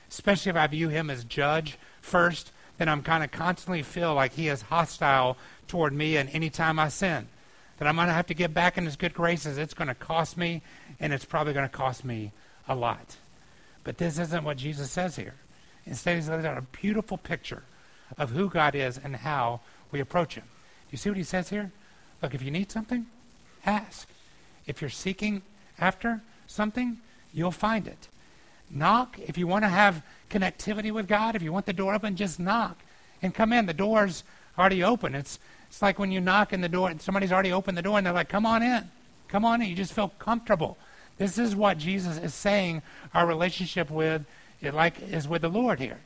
Especially 0.09 0.51
if 0.51 0.57
I 0.57 0.67
view 0.67 0.89
him 0.89 1.11
as 1.11 1.25
judge 1.25 1.77
first, 2.01 2.53
then 2.81 2.89
I'm 2.89 3.03
kind 3.03 3.23
of 3.23 3.31
constantly 3.31 3.83
feel 3.83 4.15
like 4.15 4.33
he 4.33 4.49
is 4.49 4.63
hostile 4.63 5.37
toward 5.69 5.93
me 5.93 6.17
and 6.17 6.31
any 6.31 6.49
time 6.49 6.79
I 6.79 6.89
sin. 6.89 7.29
That 7.77 7.87
I'm 7.87 7.95
going 7.95 8.09
to 8.09 8.15
have 8.15 8.29
to 8.29 8.35
get 8.35 8.55
back 8.55 8.79
in 8.79 8.87
his 8.87 8.97
good 8.97 9.13
graces. 9.13 9.59
It's 9.59 9.75
going 9.75 9.89
to 9.89 9.95
cost 9.95 10.39
me, 10.39 10.63
and 10.99 11.13
it's 11.13 11.27
probably 11.27 11.53
going 11.53 11.69
to 11.69 11.77
cost 11.77 12.07
me 12.07 12.33
a 12.67 12.75
lot. 12.75 13.17
But 13.85 13.99
this 13.99 14.19
isn't 14.19 14.45
what 14.45 14.57
Jesus 14.57 14.91
says 14.91 15.17
here. 15.17 15.35
Instead, 15.85 16.17
he's 16.17 16.31
laid 16.31 16.47
out 16.47 16.57
a 16.57 16.63
beautiful 16.63 17.19
picture 17.19 17.65
of 18.17 18.31
who 18.31 18.49
God 18.49 18.75
is 18.75 18.97
and 18.97 19.15
how 19.15 19.61
we 19.93 20.01
approach 20.01 20.37
him. 20.37 20.45
Do 20.45 20.93
you 20.93 20.97
see 20.97 21.11
what 21.11 21.19
he 21.19 21.23
says 21.23 21.51
here? 21.51 21.73
Look, 22.23 22.35
if 22.35 22.41
you 22.41 22.51
need 22.51 22.73
something, 22.73 23.05
ask. 23.67 24.09
If 24.67 24.81
you're 24.81 24.89
seeking 24.89 25.43
after 25.79 26.23
something, 26.47 26.97
you'll 27.31 27.51
find 27.51 27.87
it. 27.87 28.09
Knock. 28.71 29.19
If 29.19 29.37
you 29.37 29.47
want 29.47 29.65
to 29.65 29.69
have 29.69 30.03
connectivity 30.31 30.93
with 30.93 31.09
God, 31.09 31.37
if 31.37 31.43
you 31.43 31.53
want 31.53 31.67
the 31.67 31.73
door 31.73 31.95
open, 31.95 32.17
just 32.17 32.39
knock 32.39 32.79
and 33.23 33.35
come 33.35 33.53
in. 33.53 33.67
The 33.67 33.75
door's 33.75 34.25
already 34.59 34.83
open. 34.83 35.15
It's, 35.15 35.39
it's 35.69 35.83
like 35.83 35.99
when 35.99 36.13
you 36.13 36.21
knock 36.21 36.53
in 36.53 36.61
the 36.61 36.69
door 36.69 36.91
and 36.91 37.01
somebody's 37.01 37.33
already 37.33 37.53
opened 37.53 37.77
the 37.77 37.83
door 37.83 37.99
and 37.99 38.07
they're 38.07 38.15
like, 38.15 38.29
come 38.29 38.47
on 38.47 38.63
in. 38.63 38.91
Come 39.29 39.45
on 39.45 39.63
in. 39.63 39.69
You 39.69 39.77
just 39.77 39.93
feel 39.93 40.13
comfortable. 40.19 40.77
This 41.19 41.39
is 41.39 41.55
what 41.55 41.79
Jesus 41.79 42.17
is 42.19 42.33
saying 42.33 42.83
our 43.13 43.27
relationship 43.27 43.91
with 43.91 44.25
it 44.61 44.75
like 44.75 45.01
is 45.03 45.29
with 45.29 45.43
the 45.43 45.49
Lord 45.49 45.79
here. 45.79 45.99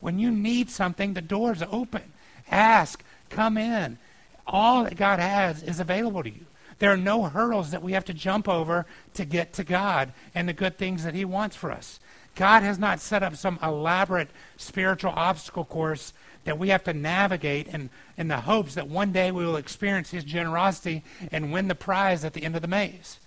When 0.00 0.18
you 0.18 0.30
need 0.30 0.70
something, 0.70 1.14
the 1.14 1.22
door's 1.22 1.62
open. 1.62 2.02
Ask, 2.50 3.02
come 3.30 3.56
in. 3.56 3.98
All 4.46 4.84
that 4.84 4.96
God 4.96 5.18
has 5.18 5.62
is 5.62 5.80
available 5.80 6.22
to 6.22 6.30
you. 6.30 6.44
There 6.78 6.92
are 6.92 6.96
no 6.96 7.24
hurdles 7.24 7.70
that 7.70 7.82
we 7.82 7.92
have 7.92 8.04
to 8.06 8.14
jump 8.14 8.48
over 8.48 8.86
to 9.14 9.24
get 9.24 9.52
to 9.54 9.64
God 9.64 10.12
and 10.34 10.48
the 10.48 10.52
good 10.52 10.78
things 10.78 11.04
that 11.04 11.14
He 11.14 11.24
wants 11.24 11.56
for 11.56 11.70
us. 11.70 12.00
God 12.34 12.62
has 12.62 12.78
not 12.78 13.00
set 13.00 13.22
up 13.22 13.36
some 13.36 13.58
elaborate 13.62 14.28
spiritual 14.56 15.12
obstacle 15.14 15.64
course 15.64 16.12
that 16.44 16.58
we 16.58 16.68
have 16.68 16.84
to 16.84 16.92
navigate 16.92 17.68
in, 17.68 17.90
in 18.16 18.28
the 18.28 18.40
hopes 18.40 18.74
that 18.74 18.88
one 18.88 19.12
day 19.12 19.30
we 19.30 19.44
will 19.44 19.56
experience 19.56 20.10
His 20.10 20.24
generosity 20.24 21.02
and 21.32 21.52
win 21.52 21.68
the 21.68 21.74
prize 21.74 22.24
at 22.24 22.32
the 22.32 22.42
end 22.42 22.56
of 22.56 22.62
the 22.62 22.68
maze. 22.68 23.20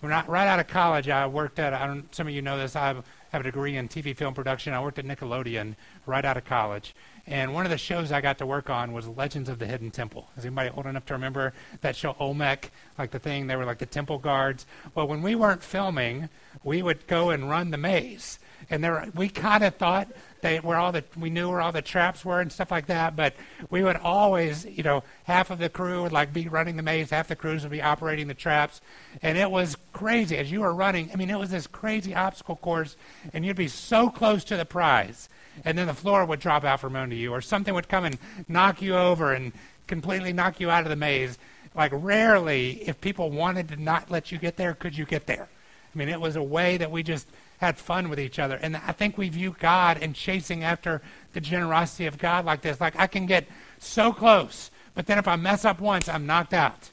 When 0.00 0.12
I, 0.12 0.24
right 0.26 0.46
out 0.46 0.60
of 0.60 0.66
college, 0.66 1.08
I 1.08 1.26
worked 1.26 1.58
at, 1.58 1.74
I 1.74 1.86
don't, 1.86 2.14
some 2.14 2.26
of 2.26 2.32
you 2.32 2.40
know 2.40 2.56
this, 2.56 2.74
I 2.74 2.94
have 3.30 3.40
a 3.40 3.42
degree 3.42 3.76
in 3.76 3.88
TV 3.88 4.16
film 4.16 4.32
production. 4.32 4.72
I 4.72 4.80
worked 4.80 4.98
at 4.98 5.04
Nickelodeon 5.04 5.76
right 6.06 6.24
out 6.24 6.36
of 6.36 6.44
college. 6.44 6.94
And 7.26 7.54
one 7.54 7.64
of 7.64 7.70
the 7.70 7.78
shows 7.78 8.12
I 8.12 8.20
got 8.20 8.38
to 8.38 8.46
work 8.46 8.70
on 8.70 8.92
was 8.92 9.06
Legends 9.06 9.48
of 9.48 9.58
the 9.58 9.66
Hidden 9.66 9.90
Temple. 9.90 10.28
Is 10.36 10.44
anybody 10.44 10.70
old 10.70 10.86
enough 10.86 11.06
to 11.06 11.14
remember 11.14 11.52
that 11.80 11.96
show, 11.96 12.16
Olmec? 12.18 12.70
Like 12.98 13.10
the 13.10 13.18
thing, 13.18 13.46
they 13.46 13.56
were 13.56 13.64
like 13.64 13.78
the 13.78 13.86
temple 13.86 14.18
guards. 14.18 14.66
Well, 14.94 15.06
when 15.06 15.22
we 15.22 15.34
weren't 15.34 15.62
filming, 15.62 16.28
we 16.64 16.82
would 16.82 17.06
go 17.06 17.30
and 17.30 17.48
run 17.48 17.70
the 17.70 17.76
maze. 17.76 18.38
And 18.68 18.84
there, 18.84 19.08
we 19.14 19.28
kind 19.28 19.64
of 19.64 19.74
thought 19.76 20.08
they 20.42 20.58
where 20.58 20.78
all 20.78 20.92
the 20.92 21.04
we 21.18 21.30
knew 21.30 21.48
where 21.50 21.60
all 21.60 21.72
the 21.72 21.82
traps 21.82 22.24
were 22.24 22.40
and 22.40 22.52
stuff 22.52 22.70
like 22.70 22.86
that. 22.86 23.16
But 23.16 23.34
we 23.70 23.82
would 23.82 23.96
always, 23.96 24.64
you 24.64 24.82
know, 24.82 25.02
half 25.24 25.50
of 25.50 25.58
the 25.58 25.68
crew 25.68 26.02
would 26.02 26.12
like 26.12 26.32
be 26.32 26.48
running 26.48 26.76
the 26.76 26.82
maze, 26.82 27.10
half 27.10 27.28
the 27.28 27.36
crews 27.36 27.62
would 27.62 27.72
be 27.72 27.82
operating 27.82 28.28
the 28.28 28.34
traps, 28.34 28.80
and 29.22 29.38
it 29.38 29.50
was 29.50 29.76
crazy 29.92 30.36
as 30.36 30.50
you 30.50 30.60
were 30.60 30.74
running. 30.74 31.10
I 31.12 31.16
mean, 31.16 31.30
it 31.30 31.38
was 31.38 31.50
this 31.50 31.66
crazy 31.66 32.14
obstacle 32.14 32.56
course, 32.56 32.96
and 33.32 33.44
you'd 33.44 33.56
be 33.56 33.68
so 33.68 34.10
close 34.10 34.44
to 34.44 34.56
the 34.56 34.64
prize, 34.64 35.28
and 35.64 35.76
then 35.76 35.86
the 35.86 35.94
floor 35.94 36.24
would 36.24 36.40
drop 36.40 36.64
out 36.64 36.80
from 36.80 36.96
under 36.96 37.16
you, 37.16 37.32
or 37.32 37.40
something 37.40 37.74
would 37.74 37.88
come 37.88 38.04
and 38.04 38.18
knock 38.48 38.82
you 38.82 38.96
over 38.96 39.32
and 39.32 39.52
completely 39.86 40.32
knock 40.32 40.60
you 40.60 40.70
out 40.70 40.84
of 40.84 40.90
the 40.90 40.96
maze. 40.96 41.38
Like 41.74 41.92
rarely, 41.94 42.82
if 42.88 43.00
people 43.00 43.30
wanted 43.30 43.68
to 43.68 43.76
not 43.76 44.10
let 44.10 44.32
you 44.32 44.38
get 44.38 44.56
there, 44.56 44.74
could 44.74 44.96
you 44.96 45.04
get 45.04 45.26
there? 45.26 45.48
I 45.94 45.98
mean, 45.98 46.08
it 46.08 46.20
was 46.20 46.36
a 46.36 46.42
way 46.42 46.76
that 46.76 46.90
we 46.90 47.02
just 47.02 47.26
had 47.60 47.76
fun 47.76 48.08
with 48.08 48.18
each 48.18 48.38
other. 48.38 48.56
And 48.56 48.74
I 48.74 48.92
think 48.92 49.18
we 49.18 49.28
view 49.28 49.54
God 49.60 49.98
and 50.00 50.14
chasing 50.14 50.64
after 50.64 51.02
the 51.34 51.42
generosity 51.42 52.06
of 52.06 52.16
God 52.16 52.46
like 52.46 52.62
this. 52.62 52.80
Like 52.80 52.98
I 52.98 53.06
can 53.06 53.26
get 53.26 53.46
so 53.78 54.14
close, 54.14 54.70
but 54.94 55.06
then 55.06 55.18
if 55.18 55.28
I 55.28 55.36
mess 55.36 55.66
up 55.66 55.78
once, 55.78 56.08
I'm 56.08 56.26
knocked 56.26 56.54
out. 56.54 56.90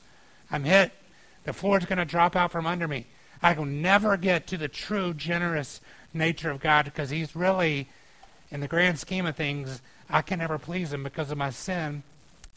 I'm 0.51 0.65
hit. 0.65 0.91
The 1.45 1.53
floor's 1.53 1.85
going 1.85 1.99
to 1.99 2.05
drop 2.05 2.35
out 2.35 2.51
from 2.51 2.67
under 2.67 2.85
me. 2.85 3.05
I 3.41 3.53
will 3.53 3.65
never 3.65 4.17
get 4.17 4.45
to 4.47 4.57
the 4.57 4.67
true 4.67 5.13
generous 5.13 5.79
nature 6.13 6.51
of 6.51 6.59
God 6.59 6.83
because 6.83 7.09
He's 7.09 7.33
really, 7.33 7.87
in 8.51 8.59
the 8.59 8.67
grand 8.67 8.99
scheme 8.99 9.25
of 9.25 9.37
things, 9.37 9.81
I 10.09 10.21
can 10.21 10.39
never 10.39 10.57
please 10.57 10.91
Him 10.91 11.03
because 11.03 11.31
of 11.31 11.37
my 11.37 11.49
sin, 11.49 12.03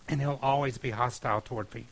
and 0.09 0.21
He'll 0.21 0.41
always 0.43 0.79
be 0.79 0.91
hostile 0.91 1.41
toward 1.41 1.73
me. 1.73 1.87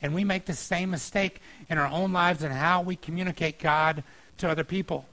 And 0.00 0.14
we 0.14 0.24
make 0.24 0.46
the 0.46 0.54
same 0.54 0.90
mistake 0.90 1.42
in 1.68 1.76
our 1.76 1.88
own 1.88 2.12
lives 2.14 2.42
and 2.42 2.54
how 2.54 2.80
we 2.80 2.96
communicate 2.96 3.58
God 3.58 4.02
to 4.38 4.48
other 4.48 4.64
people. 4.64 5.04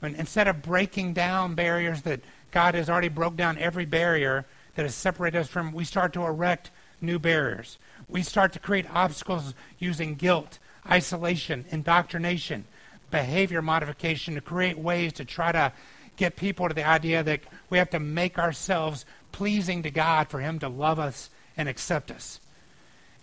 When 0.00 0.14
instead 0.14 0.48
of 0.48 0.62
breaking 0.62 1.14
down 1.14 1.54
barriers 1.54 2.02
that 2.02 2.20
God 2.50 2.74
has 2.74 2.88
already 2.88 3.08
broke 3.08 3.36
down 3.36 3.58
every 3.58 3.84
barrier 3.84 4.46
that 4.74 4.82
has 4.82 4.94
separated 4.94 5.38
us 5.38 5.48
from, 5.48 5.72
we 5.72 5.84
start 5.84 6.12
to 6.12 6.24
erect 6.24 6.70
new 7.00 7.18
barriers. 7.18 7.78
We 8.08 8.22
start 8.22 8.52
to 8.52 8.58
create 8.58 8.86
obstacles 8.94 9.54
using 9.78 10.14
guilt, 10.14 10.58
isolation, 10.88 11.64
indoctrination, 11.70 12.64
behavior 13.10 13.60
modification 13.60 14.34
to 14.34 14.40
create 14.40 14.78
ways 14.78 15.12
to 15.14 15.24
try 15.24 15.52
to 15.52 15.72
get 16.16 16.36
people 16.36 16.68
to 16.68 16.74
the 16.74 16.86
idea 16.86 17.22
that 17.22 17.40
we 17.70 17.78
have 17.78 17.90
to 17.90 18.00
make 18.00 18.38
ourselves 18.38 19.04
pleasing 19.32 19.82
to 19.82 19.90
God 19.90 20.28
for 20.28 20.40
Him 20.40 20.58
to 20.60 20.68
love 20.68 20.98
us 20.98 21.30
and 21.56 21.68
accept 21.68 22.10
us. 22.10 22.40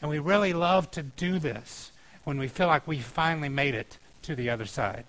And 0.01 0.09
we 0.09 0.19
really 0.19 0.53
love 0.53 0.91
to 0.91 1.03
do 1.03 1.39
this 1.39 1.91
when 2.25 2.38
we 2.38 2.47
feel 2.47 2.67
like 2.67 2.88
we 2.88 2.99
finally 2.99 3.49
made 3.49 3.75
it 3.75 3.97
to 4.23 4.35
the 4.35 4.49
other 4.49 4.65
side 4.65 5.05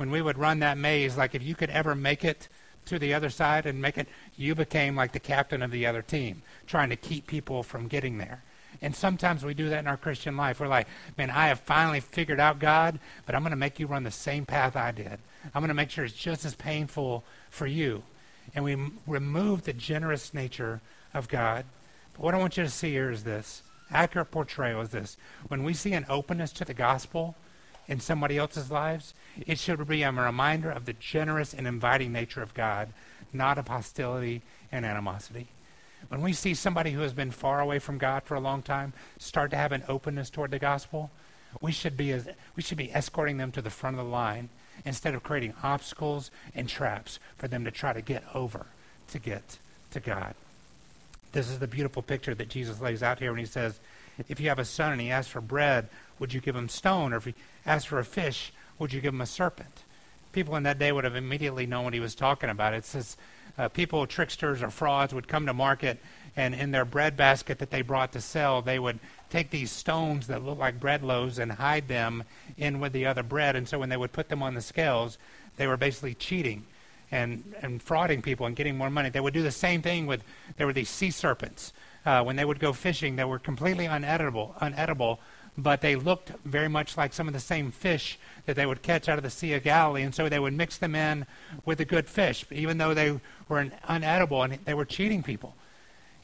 when 0.00 0.10
we 0.10 0.22
would 0.22 0.38
run 0.38 0.60
that 0.60 0.78
maze, 0.78 1.18
like 1.18 1.34
if 1.34 1.42
you 1.42 1.54
could 1.54 1.68
ever 1.68 1.94
make 1.94 2.24
it 2.24 2.48
to 2.86 2.98
the 2.98 3.12
other 3.12 3.28
side 3.28 3.66
and 3.66 3.82
make 3.82 3.98
it, 3.98 4.08
you 4.34 4.54
became 4.54 4.96
like 4.96 5.12
the 5.12 5.20
captain 5.20 5.62
of 5.62 5.70
the 5.70 5.84
other 5.84 6.00
team, 6.00 6.40
trying 6.66 6.88
to 6.88 6.96
keep 6.96 7.26
people 7.26 7.62
from 7.62 7.86
getting 7.86 8.16
there. 8.16 8.42
And 8.80 8.96
sometimes 8.96 9.44
we 9.44 9.52
do 9.52 9.68
that 9.68 9.80
in 9.80 9.86
our 9.86 9.98
Christian 9.98 10.38
life. 10.38 10.58
We're 10.58 10.68
like, 10.68 10.88
man, 11.18 11.28
I 11.28 11.48
have 11.48 11.60
finally 11.60 12.00
figured 12.00 12.40
out 12.40 12.58
God, 12.58 12.98
but 13.26 13.34
I'm 13.34 13.42
going 13.42 13.50
to 13.50 13.56
make 13.56 13.78
you 13.78 13.86
run 13.86 14.02
the 14.02 14.10
same 14.10 14.46
path 14.46 14.74
I 14.74 14.90
did. 14.90 15.18
I'm 15.54 15.60
going 15.60 15.68
to 15.68 15.74
make 15.74 15.90
sure 15.90 16.06
it's 16.06 16.14
just 16.14 16.46
as 16.46 16.54
painful 16.54 17.22
for 17.50 17.66
you. 17.66 18.02
And 18.54 18.64
we 18.64 18.72
m- 18.72 19.00
remove 19.06 19.64
the 19.64 19.74
generous 19.74 20.32
nature 20.32 20.80
of 21.12 21.28
God. 21.28 21.66
But 22.14 22.22
what 22.22 22.34
I 22.34 22.38
want 22.38 22.56
you 22.56 22.62
to 22.62 22.70
see 22.70 22.92
here 22.92 23.10
is 23.10 23.24
this 23.24 23.62
accurate 23.92 24.30
portrayal 24.30 24.80
is 24.80 24.88
this. 24.88 25.18
When 25.48 25.62
we 25.62 25.74
see 25.74 25.92
an 25.92 26.06
openness 26.08 26.52
to 26.52 26.64
the 26.64 26.72
gospel 26.72 27.36
in 27.90 27.98
somebody 27.98 28.38
else's 28.38 28.70
lives, 28.70 29.12
it 29.46 29.58
should 29.58 29.86
be 29.88 30.04
a 30.04 30.12
reminder 30.12 30.70
of 30.70 30.86
the 30.86 30.92
generous 30.94 31.52
and 31.52 31.66
inviting 31.66 32.12
nature 32.12 32.40
of 32.40 32.54
God, 32.54 32.88
not 33.32 33.58
of 33.58 33.66
hostility 33.66 34.42
and 34.70 34.86
animosity. 34.86 35.48
When 36.08 36.22
we 36.22 36.32
see 36.32 36.54
somebody 36.54 36.92
who 36.92 37.00
has 37.00 37.12
been 37.12 37.32
far 37.32 37.60
away 37.60 37.80
from 37.80 37.98
God 37.98 38.22
for 38.22 38.36
a 38.36 38.40
long 38.40 38.62
time 38.62 38.92
start 39.18 39.50
to 39.50 39.56
have 39.56 39.72
an 39.72 39.82
openness 39.88 40.30
toward 40.30 40.52
the 40.52 40.58
gospel, 40.60 41.10
we 41.60 41.72
should 41.72 41.96
be 41.96 42.12
as, 42.12 42.28
we 42.54 42.62
should 42.62 42.78
be 42.78 42.92
escorting 42.92 43.38
them 43.38 43.50
to 43.52 43.60
the 43.60 43.70
front 43.70 43.98
of 43.98 44.06
the 44.06 44.10
line 44.10 44.48
instead 44.84 45.14
of 45.14 45.24
creating 45.24 45.54
obstacles 45.62 46.30
and 46.54 46.68
traps 46.68 47.18
for 47.36 47.48
them 47.48 47.64
to 47.64 47.72
try 47.72 47.92
to 47.92 48.00
get 48.00 48.22
over 48.34 48.66
to 49.08 49.18
get 49.18 49.58
to 49.90 49.98
God. 49.98 50.36
This 51.32 51.50
is 51.50 51.58
the 51.58 51.66
beautiful 51.66 52.02
picture 52.02 52.36
that 52.36 52.48
Jesus 52.48 52.80
lays 52.80 53.02
out 53.02 53.18
here 53.18 53.32
when 53.32 53.40
he 53.40 53.46
says, 53.46 53.80
if 54.28 54.40
you 54.40 54.48
have 54.48 54.58
a 54.58 54.64
son 54.64 54.92
and 54.92 55.00
he 55.00 55.10
asks 55.10 55.30
for 55.30 55.40
bread, 55.40 55.88
would 56.18 56.32
you 56.32 56.40
give 56.40 56.56
him 56.56 56.68
stone? 56.68 57.12
Or 57.12 57.16
if 57.16 57.24
he 57.24 57.34
asks 57.64 57.86
for 57.86 57.98
a 57.98 58.04
fish, 58.04 58.52
would 58.78 58.92
you 58.92 59.00
give 59.00 59.14
him 59.14 59.20
a 59.20 59.26
serpent? 59.26 59.84
People 60.32 60.56
in 60.56 60.62
that 60.62 60.78
day 60.78 60.92
would 60.92 61.04
have 61.04 61.16
immediately 61.16 61.66
known 61.66 61.84
what 61.84 61.94
he 61.94 62.00
was 62.00 62.14
talking 62.14 62.50
about. 62.50 62.74
It 62.74 62.84
says 62.84 63.16
uh, 63.58 63.68
people, 63.68 64.06
tricksters 64.06 64.62
or 64.62 64.70
frauds, 64.70 65.12
would 65.12 65.28
come 65.28 65.46
to 65.46 65.52
market, 65.54 65.98
and 66.36 66.54
in 66.54 66.70
their 66.70 66.84
bread 66.84 67.16
basket 67.16 67.58
that 67.58 67.70
they 67.70 67.82
brought 67.82 68.12
to 68.12 68.20
sell, 68.20 68.62
they 68.62 68.78
would 68.78 69.00
take 69.28 69.50
these 69.50 69.70
stones 69.70 70.28
that 70.28 70.44
look 70.44 70.58
like 70.58 70.78
bread 70.78 71.02
loaves 71.02 71.38
and 71.38 71.52
hide 71.52 71.88
them 71.88 72.22
in 72.56 72.80
with 72.80 72.92
the 72.92 73.06
other 73.06 73.22
bread. 73.22 73.56
And 73.56 73.68
so 73.68 73.78
when 73.78 73.88
they 73.88 73.96
would 73.96 74.12
put 74.12 74.28
them 74.28 74.42
on 74.42 74.54
the 74.54 74.60
scales, 74.60 75.18
they 75.56 75.66
were 75.66 75.76
basically 75.76 76.14
cheating 76.14 76.64
and, 77.10 77.54
and 77.60 77.84
frauding 77.84 78.22
people 78.22 78.46
and 78.46 78.54
getting 78.54 78.76
more 78.76 78.90
money. 78.90 79.10
They 79.10 79.20
would 79.20 79.34
do 79.34 79.42
the 79.42 79.50
same 79.50 79.82
thing 79.82 80.06
with, 80.06 80.22
there 80.56 80.66
were 80.66 80.72
these 80.72 80.88
sea 80.88 81.10
serpents. 81.10 81.72
Uh, 82.04 82.22
when 82.22 82.36
they 82.36 82.44
would 82.44 82.60
go 82.60 82.72
fishing, 82.72 83.16
they 83.16 83.24
were 83.24 83.38
completely 83.38 83.86
unedible, 83.86 84.56
unedible, 84.58 85.18
but 85.58 85.80
they 85.80 85.96
looked 85.96 86.30
very 86.44 86.68
much 86.68 86.96
like 86.96 87.12
some 87.12 87.26
of 87.26 87.34
the 87.34 87.40
same 87.40 87.70
fish 87.70 88.18
that 88.46 88.56
they 88.56 88.64
would 88.64 88.82
catch 88.82 89.08
out 89.08 89.18
of 89.18 89.24
the 89.24 89.30
Sea 89.30 89.54
of 89.54 89.62
Galilee, 89.62 90.02
and 90.02 90.14
so 90.14 90.28
they 90.28 90.38
would 90.38 90.54
mix 90.54 90.78
them 90.78 90.94
in 90.94 91.26
with 91.64 91.78
the 91.78 91.84
good 91.84 92.08
fish, 92.08 92.44
even 92.50 92.78
though 92.78 92.94
they 92.94 93.20
were 93.48 93.70
unedible 93.88 94.44
and 94.44 94.64
they 94.64 94.74
were 94.74 94.84
cheating 94.84 95.22
people. 95.22 95.54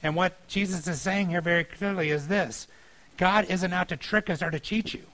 And 0.03 0.15
what 0.15 0.47
Jesus 0.47 0.87
is 0.87 1.01
saying 1.01 1.31
here 1.31 1.41
very 1.41 1.65
clearly 1.65 2.11
is 2.11 2.29
this 2.29 2.69
God 3.17 3.47
isn't 3.49 3.73
out 3.73 3.89
to 3.89 3.97
trick 3.97 4.31
us 4.31 4.43
or 4.43 4.51
to 4.51 4.61
cheat 4.61 4.95
you. 4.95 5.05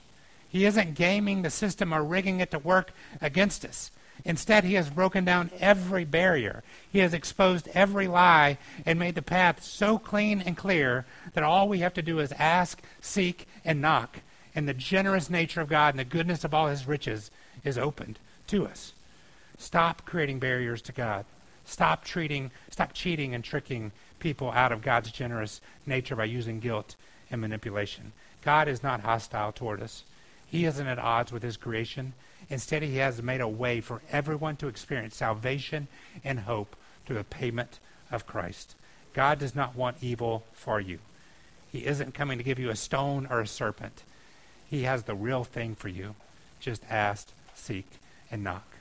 He 0.47 0.65
isn't 0.65 0.93
gaming 0.93 1.41
the 1.41 1.49
system 1.49 1.93
or 1.93 2.03
rigging 2.03 2.39
it 2.39 2.51
to 2.51 2.59
work 2.59 2.91
against 3.21 3.65
us. 3.65 3.91
Instead, 4.25 4.63
he 4.63 4.75
has 4.75 4.89
broken 4.89 5.25
down 5.25 5.51
every 5.59 6.05
barrier. 6.05 6.63
He 6.91 6.99
has 6.99 7.13
exposed 7.13 7.67
every 7.73 8.07
lie 8.07 8.57
and 8.85 8.97
made 8.97 9.15
the 9.15 9.21
path 9.21 9.61
so 9.63 9.97
clean 9.97 10.41
and 10.41 10.55
clear 10.55 11.05
that 11.33 11.43
all 11.43 11.67
we 11.67 11.79
have 11.79 11.93
to 11.95 12.01
do 12.01 12.19
is 12.19 12.31
ask, 12.33 12.81
seek, 13.01 13.47
and 13.65 13.81
knock. 13.81 14.19
And 14.55 14.67
the 14.67 14.73
generous 14.73 15.29
nature 15.29 15.61
of 15.61 15.69
God 15.69 15.93
and 15.93 15.99
the 15.99 16.05
goodness 16.05 16.43
of 16.43 16.53
all 16.53 16.67
his 16.67 16.87
riches 16.87 17.31
is 17.65 17.77
opened 17.77 18.17
to 18.47 18.65
us. 18.65 18.93
Stop 19.57 20.05
creating 20.05 20.39
barriers 20.39 20.81
to 20.83 20.91
God. 20.91 21.25
Stop 21.65 22.03
treating, 22.03 22.51
stop 22.69 22.93
cheating 22.93 23.33
and 23.33 23.43
tricking 23.43 23.91
people 24.19 24.51
out 24.51 24.71
of 24.71 24.81
God's 24.81 25.11
generous 25.11 25.59
nature 25.85 26.15
by 26.15 26.25
using 26.25 26.59
guilt 26.59 26.95
and 27.29 27.41
manipulation. 27.41 28.13
God 28.41 28.67
is 28.67 28.83
not 28.83 29.01
hostile 29.01 29.51
toward 29.51 29.81
us. 29.81 30.03
He 30.53 30.65
isn't 30.65 30.85
at 30.85 30.99
odds 30.99 31.31
with 31.31 31.41
his 31.41 31.57
creation. 31.57 32.13
Instead, 32.47 32.83
he 32.83 32.97
has 32.97 33.23
made 33.23 33.41
a 33.41 33.47
way 33.47 33.81
for 33.81 34.03
everyone 34.11 34.55
to 34.57 34.67
experience 34.67 35.15
salvation 35.15 35.87
and 36.23 36.41
hope 36.41 36.75
through 37.07 37.15
the 37.15 37.23
payment 37.23 37.79
of 38.11 38.27
Christ. 38.27 38.75
God 39.15 39.39
does 39.39 39.55
not 39.55 39.75
want 39.75 39.97
evil 40.01 40.43
for 40.53 40.79
you. 40.79 40.99
He 41.71 41.87
isn't 41.87 42.13
coming 42.13 42.37
to 42.37 42.43
give 42.43 42.59
you 42.59 42.69
a 42.69 42.75
stone 42.75 43.27
or 43.31 43.41
a 43.41 43.47
serpent. 43.47 44.03
He 44.69 44.83
has 44.83 45.01
the 45.01 45.15
real 45.15 45.43
thing 45.43 45.73
for 45.73 45.87
you. 45.87 46.13
Just 46.59 46.83
ask, 46.87 47.29
seek, 47.55 47.87
and 48.29 48.43
knock. 48.43 48.75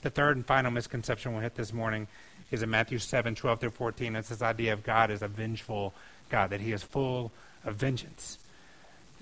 The 0.00 0.08
third 0.08 0.36
and 0.36 0.46
final 0.46 0.70
misconception 0.70 1.34
we'll 1.34 1.42
hit 1.42 1.56
this 1.56 1.74
morning 1.74 2.06
is 2.50 2.62
in 2.62 2.70
Matthew 2.70 2.98
7, 2.98 3.34
12 3.34 3.60
through 3.60 3.70
14. 3.72 4.16
It's 4.16 4.30
this 4.30 4.40
idea 4.40 4.72
of 4.72 4.82
God 4.82 5.10
as 5.10 5.20
a 5.20 5.28
vengeful 5.28 5.92
God, 6.30 6.48
that 6.48 6.62
he 6.62 6.72
is 6.72 6.82
full 6.82 7.32
of 7.66 7.74
vengeance. 7.74 8.38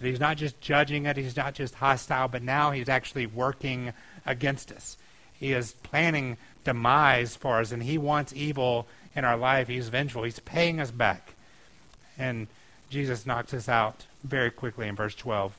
He's 0.01 0.21
not 0.21 0.37
just 0.37 0.61
judging 0.61 1.07
it, 1.07 1.17
he's 1.17 1.37
not 1.37 1.55
just 1.55 1.75
hostile, 1.77 2.29
but 2.29 2.43
now 2.43 2.71
he's 2.71 2.89
actually 2.89 3.27
working 3.27 3.93
against 4.27 4.71
us. 4.73 4.97
He 5.39 5.53
is 5.53 5.73
planning 5.73 6.37
demise 6.65 7.37
for 7.37 7.61
us, 7.61 7.73
and 7.73 7.83
he 7.83 7.97
wants 7.99 8.33
evil 8.35 8.87
in 9.15 9.25
our 9.25 9.37
life. 9.37 9.69
He's 9.69 9.89
vengeful. 9.89 10.25
He's 10.25 10.41
paying 10.41 10.81
us 10.81 10.91
back. 10.91 11.35
And 12.19 12.47
Jesus 12.91 13.27
knocks 13.27 13.55
us 13.55 13.69
out 13.69 14.07
very 14.23 14.51
quickly 14.51 14.89
in 14.89 14.97
verse 14.97 15.15
12. 15.15 15.57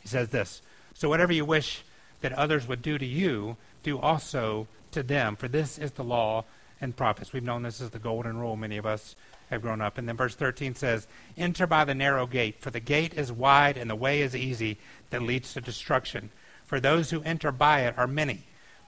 He 0.00 0.08
says 0.08 0.28
this 0.28 0.62
So 0.94 1.08
whatever 1.08 1.32
you 1.32 1.44
wish 1.44 1.82
that 2.20 2.32
others 2.32 2.66
would 2.66 2.82
do 2.82 2.98
to 2.98 3.06
you, 3.06 3.56
do 3.82 3.98
also 3.98 4.66
to 4.92 5.02
them, 5.02 5.36
for 5.36 5.48
this 5.48 5.78
is 5.78 5.92
the 5.92 6.04
law 6.04 6.44
and 6.80 6.96
prophets. 6.96 7.32
We've 7.32 7.42
known 7.42 7.62
this 7.62 7.80
as 7.80 7.90
the 7.90 7.98
golden 7.98 8.38
rule, 8.38 8.56
many 8.56 8.76
of 8.76 8.86
us 8.86 9.16
have 9.50 9.62
grown 9.62 9.80
up. 9.80 9.98
And 9.98 10.08
then 10.08 10.16
verse 10.16 10.34
13 10.34 10.74
says, 10.74 11.06
Enter 11.36 11.66
by 11.66 11.84
the 11.84 11.94
narrow 11.94 12.26
gate, 12.26 12.60
for 12.60 12.70
the 12.70 12.80
gate 12.80 13.14
is 13.14 13.32
wide 13.32 13.76
and 13.76 13.88
the 13.90 13.96
way 13.96 14.22
is 14.22 14.34
easy 14.34 14.78
that 15.10 15.22
leads 15.22 15.54
to 15.54 15.60
destruction. 15.60 16.30
For 16.64 16.80
those 16.80 17.10
who 17.10 17.22
enter 17.22 17.52
by 17.52 17.82
it 17.82 17.96
are 17.98 18.06
many. 18.06 18.44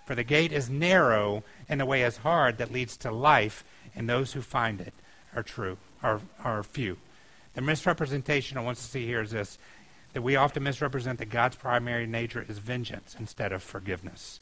For 0.07 0.15
the 0.15 0.25
gate 0.25 0.53
is 0.53 0.71
narrow 0.71 1.43
and 1.69 1.81
the 1.81 1.87
way 1.87 2.03
is 2.03 2.19
hard 2.19 2.59
that 2.59 2.73
leads 2.73 2.97
to 2.99 3.11
life, 3.11 3.65
and 3.95 4.09
those 4.09 4.33
who 4.33 4.41
find 4.41 4.81
it 4.81 4.95
are 5.35 5.43
true, 5.43 5.79
are, 6.03 6.21
are 6.43 6.63
few. 6.63 6.97
The 7.55 7.61
misrepresentation 7.61 8.57
I 8.57 8.63
want 8.63 8.79
to 8.79 8.85
see 8.85 9.07
here 9.07 9.23
is 9.23 9.33
this 9.33 9.59
that 10.13 10.23
we 10.23 10.37
often 10.37 10.63
misrepresent 10.63 11.19
that 11.19 11.29
God's 11.29 11.57
primary 11.57 12.07
nature 12.07 12.47
is 12.49 12.57
vengeance 12.57 13.15
instead 13.19 13.53
of 13.53 13.63
forgiveness. 13.63 14.41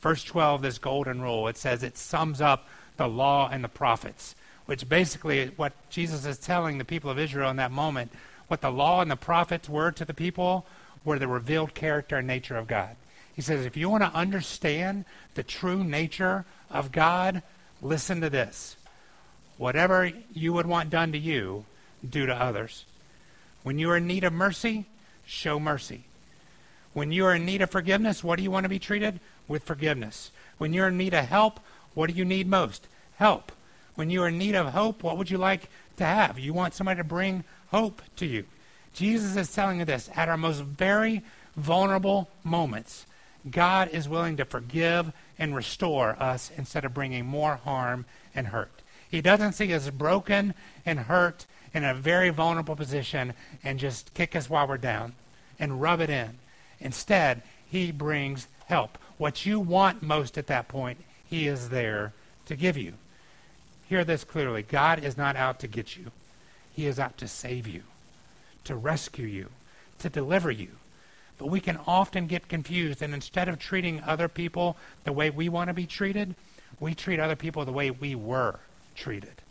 Verse 0.00 0.22
12, 0.22 0.60
this 0.60 0.76
golden 0.76 1.22
rule, 1.22 1.48
it 1.48 1.56
says 1.56 1.82
it 1.82 1.96
sums 1.96 2.42
up 2.42 2.68
the 2.98 3.08
law 3.08 3.48
and 3.50 3.64
the 3.64 3.68
prophets 3.68 4.34
which 4.66 4.88
basically 4.88 5.46
what 5.56 5.72
Jesus 5.90 6.24
is 6.24 6.38
telling 6.38 6.78
the 6.78 6.84
people 6.84 7.10
of 7.10 7.18
Israel 7.18 7.50
in 7.50 7.56
that 7.56 7.72
moment, 7.72 8.12
what 8.48 8.60
the 8.60 8.70
law 8.70 9.00
and 9.00 9.10
the 9.10 9.16
prophets 9.16 9.68
were 9.68 9.90
to 9.92 10.04
the 10.04 10.14
people, 10.14 10.66
were 11.04 11.18
the 11.18 11.28
revealed 11.28 11.74
character 11.74 12.18
and 12.18 12.26
nature 12.26 12.56
of 12.56 12.66
God. 12.66 12.96
He 13.34 13.42
says, 13.42 13.64
if 13.64 13.76
you 13.76 13.88
want 13.88 14.02
to 14.02 14.12
understand 14.12 15.04
the 15.34 15.42
true 15.42 15.82
nature 15.82 16.44
of 16.70 16.92
God, 16.92 17.42
listen 17.80 18.20
to 18.20 18.30
this. 18.30 18.76
Whatever 19.56 20.12
you 20.32 20.52
would 20.52 20.66
want 20.66 20.90
done 20.90 21.12
to 21.12 21.18
you, 21.18 21.64
do 22.08 22.26
to 22.26 22.34
others. 22.34 22.84
When 23.62 23.78
you 23.78 23.90
are 23.90 23.96
in 23.96 24.06
need 24.06 24.24
of 24.24 24.32
mercy, 24.32 24.86
show 25.24 25.58
mercy. 25.58 26.04
When 26.92 27.10
you 27.10 27.24
are 27.24 27.34
in 27.34 27.46
need 27.46 27.62
of 27.62 27.70
forgiveness, 27.70 28.22
what 28.22 28.36
do 28.36 28.42
you 28.42 28.50
want 28.50 28.64
to 28.64 28.68
be 28.68 28.78
treated? 28.78 29.20
With 29.48 29.64
forgiveness. 29.64 30.30
When 30.58 30.72
you're 30.72 30.88
in 30.88 30.98
need 30.98 31.14
of 31.14 31.24
help, 31.24 31.60
what 31.94 32.10
do 32.10 32.16
you 32.16 32.24
need 32.24 32.46
most? 32.46 32.86
Help. 33.16 33.52
When 33.94 34.10
you 34.10 34.22
are 34.22 34.28
in 34.28 34.38
need 34.38 34.54
of 34.54 34.68
hope, 34.68 35.02
what 35.02 35.18
would 35.18 35.30
you 35.30 35.38
like 35.38 35.68
to 35.96 36.04
have? 36.04 36.38
You 36.38 36.52
want 36.52 36.74
somebody 36.74 36.98
to 36.98 37.04
bring 37.04 37.44
hope 37.70 38.02
to 38.16 38.26
you. 38.26 38.44
Jesus 38.94 39.36
is 39.36 39.52
telling 39.52 39.78
you 39.78 39.84
this 39.84 40.10
at 40.14 40.28
our 40.28 40.36
most 40.36 40.62
very 40.62 41.22
vulnerable 41.56 42.28
moments. 42.44 43.06
God 43.50 43.88
is 43.90 44.08
willing 44.08 44.36
to 44.36 44.44
forgive 44.44 45.12
and 45.38 45.56
restore 45.56 46.10
us 46.22 46.50
instead 46.56 46.84
of 46.84 46.94
bringing 46.94 47.26
more 47.26 47.56
harm 47.56 48.04
and 48.34 48.48
hurt. 48.48 48.82
He 49.10 49.20
doesn't 49.20 49.54
see 49.54 49.72
us 49.74 49.90
broken 49.90 50.54
and 50.86 51.00
hurt 51.00 51.46
in 51.74 51.84
a 51.84 51.94
very 51.94 52.30
vulnerable 52.30 52.76
position 52.76 53.34
and 53.62 53.78
just 53.78 54.14
kick 54.14 54.36
us 54.36 54.48
while 54.48 54.66
we're 54.66 54.78
down 54.78 55.14
and 55.58 55.80
rub 55.80 56.00
it 56.00 56.10
in. 56.10 56.38
Instead, 56.80 57.42
he 57.66 57.92
brings 57.92 58.46
help. 58.66 58.98
What 59.18 59.44
you 59.46 59.60
want 59.60 60.02
most 60.02 60.38
at 60.38 60.46
that 60.48 60.68
point, 60.68 61.00
he 61.24 61.46
is 61.46 61.68
there 61.68 62.12
to 62.46 62.56
give 62.56 62.76
you. 62.76 62.94
Hear 63.92 64.04
this 64.04 64.24
clearly 64.24 64.62
God 64.62 65.04
is 65.04 65.18
not 65.18 65.36
out 65.36 65.58
to 65.58 65.66
get 65.66 65.98
you, 65.98 66.12
He 66.72 66.86
is 66.86 66.98
out 66.98 67.18
to 67.18 67.28
save 67.28 67.66
you, 67.66 67.82
to 68.64 68.74
rescue 68.74 69.26
you, 69.26 69.50
to 69.98 70.08
deliver 70.08 70.50
you. 70.50 70.70
But 71.36 71.48
we 71.48 71.60
can 71.60 71.78
often 71.86 72.26
get 72.26 72.48
confused, 72.48 73.02
and 73.02 73.12
instead 73.12 73.50
of 73.50 73.58
treating 73.58 74.00
other 74.00 74.28
people 74.28 74.78
the 75.04 75.12
way 75.12 75.28
we 75.28 75.50
want 75.50 75.68
to 75.68 75.74
be 75.74 75.84
treated, 75.84 76.34
we 76.80 76.94
treat 76.94 77.20
other 77.20 77.36
people 77.36 77.66
the 77.66 77.70
way 77.70 77.90
we 77.90 78.14
were 78.14 78.60
treated. 78.96 79.42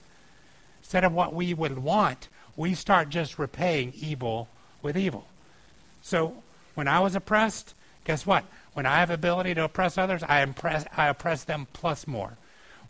Instead 0.82 1.04
of 1.04 1.14
what 1.14 1.36
we 1.36 1.54
would 1.54 1.78
want, 1.78 2.28
we 2.58 2.74
start 2.74 3.10
just 3.10 3.38
repaying 3.38 3.94
evil 3.96 4.48
with 4.82 4.98
evil. 4.98 5.28
So 6.02 6.42
when 6.74 6.88
I 6.88 7.00
was 7.00 7.14
oppressed, 7.14 7.76
guess 8.06 8.26
what? 8.26 8.46
When 8.74 8.88
I 8.88 9.02
have 9.02 9.12
ability 9.12 9.54
to 9.54 9.66
oppress 9.66 10.00
others, 10.00 10.24
I, 10.24 10.44
I 10.98 11.10
oppress 11.10 11.44
them 11.44 11.68
plus 11.74 12.08
more. 12.08 12.38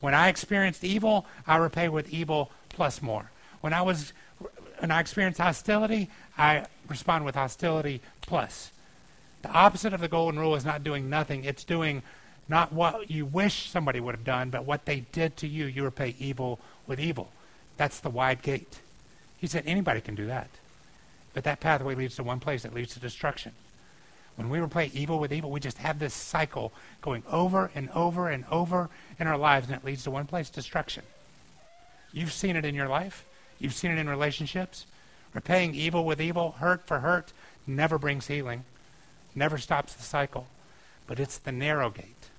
When 0.02 0.14
I 0.14 0.28
experienced 0.28 0.84
evil, 0.84 1.26
I 1.48 1.58
repay 1.58 1.88
with 1.88 2.10
evil 2.10 2.52
plus 2.70 3.02
more. 3.02 3.32
When 3.62 3.74
I 3.74 3.82
was 3.84 4.12
when 4.80 4.90
I 4.90 5.00
experienced 5.00 5.40
hostility, 5.40 6.10
I 6.38 6.66
respond 6.88 7.24
with 7.24 7.36
hostility 7.36 8.02
plus. 8.22 8.72
The 9.44 9.52
opposite 9.52 9.94
of 9.94 10.02
the 10.02 10.08
golden 10.08 10.40
rule 10.40 10.56
is 10.56 10.66
not 10.66 10.84
doing 10.84 11.10
nothing. 11.10 11.44
It's 11.44 11.64
doing 11.64 12.02
not 12.50 12.74
what 12.74 13.10
you 13.10 13.26
wish 13.26 13.70
somebody 13.70 14.00
would 14.00 14.16
have 14.16 14.24
done, 14.24 14.50
but 14.50 14.66
what 14.66 14.86
they 14.86 15.02
did 15.12 15.38
to 15.38 15.48
you. 15.48 15.66
You 15.66 15.84
repay 15.84 16.16
evil 16.20 16.60
with 16.88 17.00
evil. 17.00 17.32
That's 17.78 18.00
the 18.00 18.10
wide 18.10 18.42
gate. 18.42 18.80
He 19.38 19.48
said 19.48 19.64
anybody 19.68 20.02
can 20.02 20.16
do 20.16 20.26
that. 20.28 20.50
But 21.34 21.44
that 21.46 21.60
pathway 21.60 21.96
leads 21.96 22.16
to 22.16 22.24
one 22.24 22.40
place. 22.40 22.66
It 22.66 22.74
leads 22.74 22.94
to 22.96 23.00
destruction. 23.00 23.54
When 24.42 24.50
we 24.50 24.60
repay 24.60 24.90
evil 24.96 25.20
with 25.20 25.32
evil, 25.32 25.52
we 25.52 25.60
just 25.60 25.78
have 25.78 26.00
this 26.00 26.16
cycle 26.16 26.74
going 27.04 27.22
over 27.30 27.70
and 27.76 27.92
over 27.92 28.28
and 28.28 28.44
over 28.50 28.90
in 29.20 29.28
our 29.28 29.38
lives, 29.38 29.68
and 29.68 29.76
it 29.76 29.86
leads 29.86 30.04
to 30.06 30.12
one 30.12 30.26
place 30.26 30.50
destruction. 30.50 31.04
You've 32.12 32.34
seen 32.34 32.56
it 32.56 32.66
in 32.66 32.74
your 32.74 32.88
life, 32.88 33.24
you've 33.60 33.76
seen 33.76 33.92
it 33.92 34.00
in 34.00 34.10
relationships. 34.10 34.88
Repaying 35.36 35.76
evil 35.76 36.06
with 36.06 36.20
evil, 36.20 36.54
hurt 36.54 36.88
for 36.88 37.02
hurt, 37.02 37.34
never 37.68 38.00
brings 38.00 38.26
healing, 38.26 38.66
never 39.36 39.60
stops 39.60 39.94
the 39.94 40.02
cycle. 40.02 40.48
But 41.06 41.20
it's 41.20 41.38
the 41.38 41.52
narrow 41.52 41.92
gate, 41.92 42.32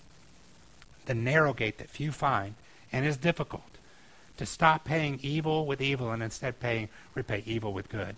the 1.07 1.15
narrow 1.15 1.55
gate 1.55 1.79
that 1.79 1.89
few 1.89 2.11
find 2.11 2.57
and 2.93 3.07
is 3.07 3.17
difficult 3.17 3.79
to 4.39 4.45
stop 4.45 4.85
paying 4.85 5.21
evil 5.23 5.67
with 5.67 5.81
evil 5.81 6.11
and 6.11 6.21
instead 6.21 6.59
paying 6.59 6.89
repay 7.15 7.45
evil 7.47 7.73
with 7.73 7.89
good. 7.89 8.17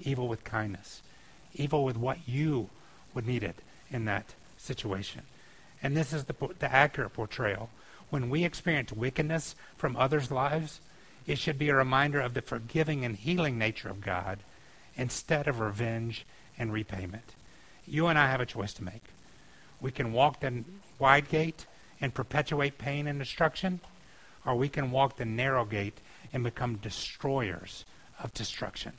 evil 0.00 0.28
with 0.28 0.44
kindness, 0.44 1.02
evil 1.54 1.84
with 1.84 1.98
what 1.98 2.26
you 2.26 2.70
would 3.14 3.26
need 3.26 3.42
it 3.42 3.56
in 3.90 4.04
that 4.04 4.34
situation. 4.56 5.22
And 5.82 5.96
this 5.96 6.12
is 6.12 6.24
the, 6.24 6.34
the 6.58 6.72
accurate 6.72 7.12
portrayal. 7.12 7.70
When 8.10 8.30
we 8.30 8.44
experience 8.44 8.92
wickedness 8.92 9.54
from 9.76 9.96
others' 9.96 10.30
lives, 10.30 10.80
it 11.26 11.38
should 11.38 11.58
be 11.58 11.68
a 11.68 11.74
reminder 11.74 12.20
of 12.20 12.34
the 12.34 12.42
forgiving 12.42 13.04
and 13.04 13.16
healing 13.16 13.58
nature 13.58 13.88
of 13.88 14.00
God 14.00 14.38
instead 14.96 15.46
of 15.46 15.60
revenge 15.60 16.24
and 16.58 16.72
repayment. 16.72 17.34
You 17.86 18.06
and 18.06 18.18
I 18.18 18.30
have 18.30 18.40
a 18.40 18.46
choice 18.46 18.72
to 18.74 18.84
make. 18.84 19.04
We 19.80 19.90
can 19.90 20.12
walk 20.12 20.40
the 20.40 20.64
wide 20.98 21.28
gate 21.28 21.66
and 22.00 22.14
perpetuate 22.14 22.78
pain 22.78 23.06
and 23.06 23.18
destruction, 23.18 23.80
or 24.44 24.54
we 24.54 24.68
can 24.68 24.90
walk 24.90 25.16
the 25.16 25.24
narrow 25.24 25.64
gate 25.64 25.98
and 26.32 26.42
become 26.42 26.76
destroyers 26.76 27.84
of 28.22 28.34
destruction. 28.34 28.92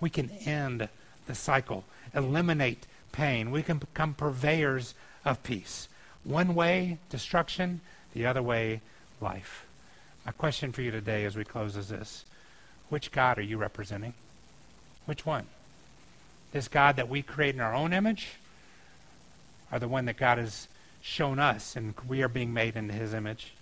We 0.00 0.10
can 0.10 0.30
end 0.30 0.88
the 1.26 1.34
cycle, 1.34 1.84
eliminate 2.14 2.86
pain. 3.14 3.50
We 3.50 3.62
can 3.62 3.78
become 3.78 4.12
purveyors 4.12 4.94
of 5.24 5.42
peace. 5.42 5.88
One 6.24 6.54
way, 6.54 6.98
destruction, 7.08 7.80
the 8.12 8.26
other 8.26 8.42
way, 8.42 8.80
life. 9.20 9.66
My 10.26 10.32
question 10.32 10.72
for 10.72 10.82
you 10.82 10.90
today 10.90 11.24
as 11.24 11.36
we 11.36 11.44
close 11.44 11.76
is 11.76 11.88
this 11.88 12.24
Which 12.88 13.12
God 13.12 13.38
are 13.38 13.42
you 13.42 13.56
representing? 13.56 14.14
Which 15.06 15.24
one? 15.24 15.46
This 16.52 16.68
God 16.68 16.96
that 16.96 17.08
we 17.08 17.22
create 17.22 17.54
in 17.54 17.60
our 17.60 17.74
own 17.74 17.92
image, 17.92 18.34
or 19.70 19.78
the 19.78 19.88
one 19.88 20.06
that 20.06 20.16
God 20.16 20.38
has 20.38 20.68
shown 21.00 21.38
us 21.38 21.76
and 21.76 21.94
we 22.08 22.22
are 22.22 22.28
being 22.28 22.52
made 22.52 22.76
into 22.76 22.94
his 22.94 23.14
image? 23.14 23.54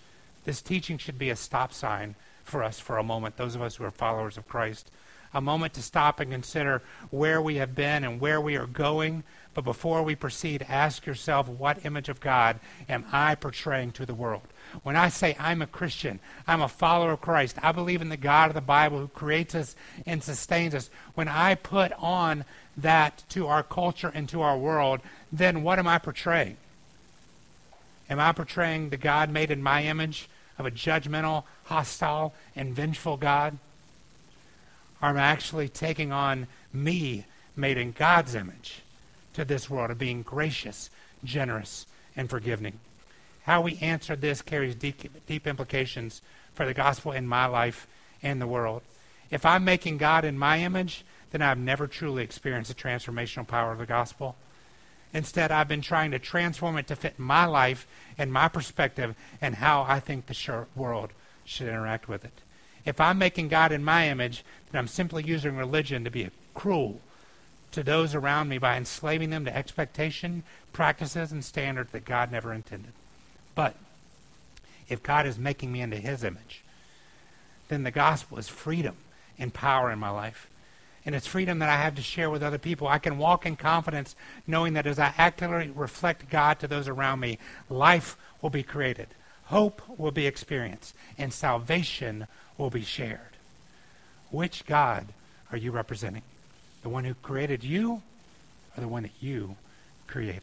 This 0.45 0.61
teaching 0.61 0.97
should 0.97 1.19
be 1.19 1.29
a 1.29 1.35
stop 1.35 1.73
sign 1.73 2.15
for 2.43 2.63
us 2.63 2.79
for 2.79 2.97
a 2.97 3.03
moment, 3.03 3.37
those 3.37 3.55
of 3.55 3.61
us 3.61 3.75
who 3.75 3.85
are 3.85 3.91
followers 3.91 4.37
of 4.37 4.47
Christ. 4.47 4.89
A 5.33 5.41
moment 5.41 5.73
to 5.73 5.81
stop 5.81 6.19
and 6.19 6.31
consider 6.31 6.81
where 7.09 7.41
we 7.41 7.55
have 7.55 7.75
been 7.75 8.03
and 8.03 8.19
where 8.19 8.39
we 8.39 8.55
are 8.55 8.67
going. 8.67 9.23
But 9.53 9.65
before 9.65 10.01
we 10.01 10.15
proceed, 10.15 10.65
ask 10.67 11.05
yourself, 11.05 11.47
what 11.47 11.85
image 11.85 12.09
of 12.09 12.19
God 12.19 12.59
am 12.89 13.05
I 13.11 13.35
portraying 13.35 13.91
to 13.93 14.05
the 14.05 14.13
world? 14.13 14.41
When 14.81 14.95
I 14.95 15.09
say 15.09 15.35
I'm 15.39 15.61
a 15.61 15.67
Christian, 15.67 16.19
I'm 16.47 16.61
a 16.61 16.67
follower 16.67 17.11
of 17.11 17.21
Christ, 17.21 17.57
I 17.61 17.71
believe 17.71 18.01
in 18.01 18.09
the 18.09 18.17
God 18.17 18.49
of 18.49 18.55
the 18.55 18.61
Bible 18.61 18.99
who 18.99 19.07
creates 19.07 19.53
us 19.53 19.75
and 20.05 20.23
sustains 20.23 20.73
us. 20.73 20.89
When 21.13 21.27
I 21.27 21.55
put 21.55 21.91
on 21.99 22.45
that 22.77 23.23
to 23.29 23.47
our 23.47 23.61
culture 23.61 24.11
and 24.13 24.27
to 24.29 24.41
our 24.41 24.57
world, 24.57 25.01
then 25.31 25.61
what 25.61 25.77
am 25.77 25.87
I 25.87 25.99
portraying? 25.99 26.57
Am 28.09 28.19
I 28.19 28.31
portraying 28.31 28.89
the 28.89 28.97
God 28.97 29.29
made 29.29 29.51
in 29.51 29.61
my 29.61 29.83
image 29.83 30.29
of 30.57 30.65
a 30.65 30.71
judgmental, 30.71 31.43
hostile, 31.65 32.33
and 32.55 32.75
vengeful 32.75 33.17
God? 33.17 33.57
Am 35.03 35.17
actually 35.17 35.67
taking 35.67 36.13
on 36.13 36.47
me 36.71 37.25
made 37.57 37.77
in 37.77 37.91
God's 37.91 38.35
image 38.35 38.83
to 39.33 39.43
this 39.43 39.69
world 39.69 39.91
of 39.91 39.97
being 39.97 40.21
gracious, 40.21 40.89
generous, 41.25 41.85
and 42.15 42.29
forgiving? 42.29 42.79
How 43.43 43.59
we 43.59 43.77
answer 43.79 44.15
this 44.15 44.41
carries 44.41 44.75
deep, 44.75 45.03
deep 45.27 45.45
implications 45.45 46.21
for 46.53 46.65
the 46.65 46.73
gospel 46.73 47.11
in 47.11 47.27
my 47.27 47.47
life 47.47 47.85
and 48.21 48.39
the 48.39 48.47
world. 48.47 48.81
If 49.29 49.45
I'm 49.45 49.65
making 49.65 49.97
God 49.97 50.23
in 50.23 50.37
my 50.37 50.59
image, 50.59 51.03
then 51.31 51.41
I've 51.41 51.57
never 51.57 51.85
truly 51.85 52.23
experienced 52.23 52.73
the 52.73 52.81
transformational 52.81 53.45
power 53.45 53.73
of 53.73 53.79
the 53.79 53.85
gospel. 53.85 54.37
Instead, 55.13 55.51
I've 55.51 55.67
been 55.67 55.81
trying 55.81 56.11
to 56.11 56.19
transform 56.19 56.77
it 56.77 56.87
to 56.87 56.95
fit 56.95 57.19
my 57.19 57.45
life 57.45 57.85
and 58.17 58.31
my 58.31 58.47
perspective 58.47 59.15
and 59.41 59.55
how 59.55 59.83
I 59.83 59.99
think 59.99 60.27
the 60.27 60.65
world 60.77 61.11
should 61.43 61.67
interact 61.67 62.07
with 62.07 62.23
it. 62.23 62.39
If 62.85 62.99
I'm 62.99 63.17
making 63.17 63.47
God 63.47 63.71
in 63.71 63.83
my 63.83 64.09
image, 64.09 64.43
then 64.71 64.79
I'm 64.79 64.87
simply 64.87 65.23
using 65.23 65.55
religion 65.55 66.03
to 66.03 66.11
be 66.11 66.29
cruel 66.53 66.99
to 67.71 67.83
those 67.83 68.13
around 68.13 68.49
me 68.49 68.57
by 68.57 68.77
enslaving 68.77 69.29
them 69.29 69.45
to 69.45 69.55
expectation, 69.55 70.43
practices, 70.73 71.31
and 71.31 71.43
standards 71.43 71.91
that 71.91 72.05
God 72.05 72.31
never 72.31 72.53
intended. 72.53 72.91
But 73.55 73.75
if 74.89 75.01
God 75.01 75.25
is 75.25 75.37
making 75.37 75.71
me 75.71 75.81
into 75.81 75.97
his 75.97 76.23
image, 76.23 76.63
then 77.69 77.83
the 77.83 77.91
gospel 77.91 78.37
is 78.37 78.49
freedom 78.49 78.95
and 79.39 79.53
power 79.53 79.91
in 79.91 79.99
my 79.99 80.09
life. 80.09 80.47
And 81.05 81.15
it's 81.15 81.27
freedom 81.27 81.59
that 81.59 81.69
I 81.69 81.77
have 81.77 81.95
to 81.95 82.01
share 82.01 82.29
with 82.29 82.43
other 82.43 82.57
people. 82.57 82.87
I 82.87 82.99
can 82.99 83.17
walk 83.17 83.45
in 83.45 83.55
confidence 83.55 84.15
knowing 84.47 84.73
that 84.73 84.87
as 84.87 84.99
I 84.99 85.13
actively 85.17 85.69
reflect 85.69 86.29
God 86.29 86.59
to 86.59 86.67
those 86.67 86.87
around 86.87 87.19
me, 87.19 87.39
life 87.69 88.15
will 88.41 88.49
be 88.49 88.63
created, 88.63 89.07
hope 89.45 89.81
will 89.97 90.11
be 90.11 90.27
experienced, 90.27 90.95
and 91.17 91.33
salvation 91.33 92.27
will 92.57 92.69
be 92.69 92.83
shared. 92.83 93.19
Which 94.31 94.65
God 94.65 95.07
are 95.51 95.57
you 95.57 95.71
representing? 95.71 96.23
The 96.81 96.89
one 96.89 97.03
who 97.03 97.13
created 97.15 97.63
you 97.63 98.01
or 98.75 98.81
the 98.81 98.87
one 98.87 99.03
that 99.03 99.11
you 99.21 99.55
created? 100.07 100.41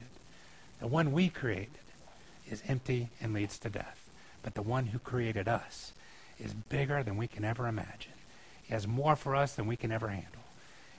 The 0.80 0.86
one 0.86 1.12
we 1.12 1.28
created 1.28 1.68
is 2.50 2.62
empty 2.66 3.08
and 3.20 3.32
leads 3.32 3.58
to 3.58 3.70
death. 3.70 4.08
But 4.42 4.54
the 4.54 4.62
one 4.62 4.86
who 4.86 4.98
created 4.98 5.48
us 5.48 5.92
is 6.38 6.54
bigger 6.54 7.02
than 7.02 7.16
we 7.16 7.26
can 7.26 7.44
ever 7.44 7.66
imagine. 7.66 8.12
He 8.62 8.72
has 8.72 8.86
more 8.86 9.16
for 9.16 9.36
us 9.36 9.54
than 9.54 9.66
we 9.66 9.76
can 9.76 9.92
ever 9.92 10.08
handle. 10.08 10.42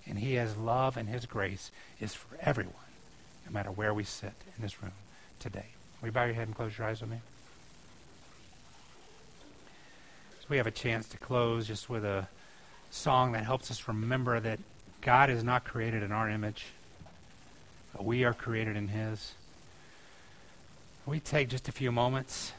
And 0.05 0.19
he 0.19 0.35
has 0.35 0.57
love 0.57 0.97
and 0.97 1.09
his 1.09 1.25
grace 1.25 1.71
is 1.99 2.13
for 2.13 2.37
everyone, 2.41 2.73
no 3.45 3.51
matter 3.51 3.71
where 3.71 3.93
we 3.93 4.03
sit 4.03 4.33
in 4.55 4.61
this 4.61 4.81
room 4.81 4.91
today. 5.39 5.67
Will 6.01 6.07
you 6.07 6.11
bow 6.11 6.25
your 6.25 6.33
head 6.33 6.47
and 6.47 6.55
close 6.55 6.77
your 6.77 6.87
eyes 6.87 7.01
with 7.01 7.11
me? 7.11 7.21
So 10.40 10.40
we 10.51 10.57
have 10.57 10.67
a 10.67 10.71
chance 10.71 11.07
to 11.07 11.17
close 11.17 11.65
just 11.65 11.89
with 11.89 12.03
a 12.03 12.27
song 12.89 13.31
that 13.31 13.45
helps 13.45 13.71
us 13.71 13.87
remember 13.87 14.37
that 14.37 14.59
God 14.99 15.29
is 15.29 15.45
not 15.45 15.63
created 15.63 16.03
in 16.03 16.11
our 16.11 16.29
image, 16.29 16.65
but 17.93 18.03
we 18.03 18.25
are 18.25 18.33
created 18.33 18.75
in 18.75 18.89
his 18.89 19.33
we 21.05 21.21
take 21.21 21.47
just 21.47 21.69
a 21.69 21.71
few 21.71 21.89
moments 21.89 22.51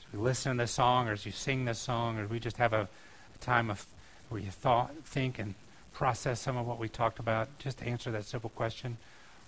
as 0.00 0.12
we 0.12 0.18
listen 0.18 0.56
to 0.56 0.62
this 0.64 0.72
song 0.72 1.08
or 1.08 1.12
as 1.12 1.24
you 1.24 1.30
sing 1.30 1.64
this 1.64 1.78
song 1.78 2.18
or 2.18 2.26
we 2.26 2.40
just 2.40 2.56
have 2.56 2.72
a, 2.72 2.88
a 3.34 3.38
time 3.40 3.70
of 3.70 3.86
where 4.28 4.40
you 4.40 4.50
thought, 4.50 4.92
think 5.04 5.38
and 5.38 5.54
process 5.94 6.40
some 6.40 6.56
of 6.56 6.66
what 6.66 6.80
we 6.80 6.88
talked 6.88 7.20
about, 7.20 7.56
just 7.60 7.78
to 7.78 7.86
answer 7.86 8.10
that 8.10 8.24
simple 8.24 8.50
question. 8.50 8.98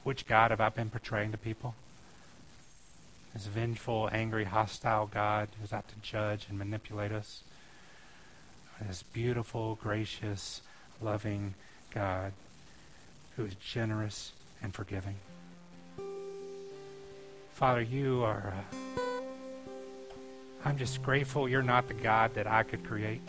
Which 0.05 0.27
God 0.27 0.53
have 0.53 0.61
I 0.61 0.69
been 0.69 0.91
portraying 0.91 1.33
to 1.33 1.39
people? 1.39 1.75
This 3.35 3.47
vengeful, 3.47 4.09
angry, 4.13 4.45
hostile 4.45 5.07
God 5.07 5.49
who's 5.61 5.73
out 5.73 5.89
to 5.89 5.95
judge 6.03 6.47
and 6.49 6.59
manipulate 6.59 7.13
us? 7.13 7.43
This 8.87 9.03
beautiful, 9.03 9.79
gracious, 9.83 10.63
loving 11.01 11.55
God 11.95 12.33
who 13.37 13.45
is 13.45 13.55
generous 13.55 14.33
and 14.63 14.75
forgiving. 14.75 15.17
Father, 17.53 17.83
you 17.83 18.23
are. 18.23 18.55
Uh, 18.57 19.01
I'm 20.65 20.79
just 20.79 21.03
grateful 21.03 21.49
you're 21.49 21.63
not 21.63 21.89
the 21.89 21.95
God 21.95 22.35
that 22.35 22.47
I 22.47 22.63
could 22.63 22.85
create. 22.85 23.21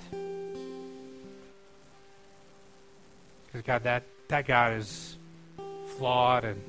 Because, 3.45 3.61
God, 3.65 3.83
that, 3.83 4.03
that 4.29 4.47
God 4.47 4.73
is 4.73 5.17
flawed 5.97 6.45
and 6.45 6.61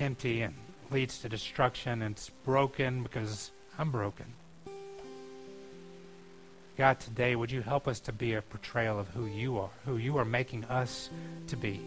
empty 0.00 0.42
and 0.42 0.54
leads 0.90 1.18
to 1.18 1.28
destruction 1.28 2.02
and 2.02 2.14
it's 2.14 2.30
broken 2.44 3.02
because 3.02 3.50
I'm 3.78 3.90
broken. 3.90 4.26
God, 6.76 7.00
today, 7.00 7.34
would 7.34 7.50
you 7.50 7.60
help 7.60 7.88
us 7.88 7.98
to 8.00 8.12
be 8.12 8.34
a 8.34 8.42
portrayal 8.42 9.00
of 9.00 9.08
who 9.08 9.26
you 9.26 9.58
are, 9.58 9.70
who 9.84 9.96
you 9.96 10.16
are 10.16 10.24
making 10.24 10.64
us 10.66 11.10
to 11.48 11.56
be? 11.56 11.80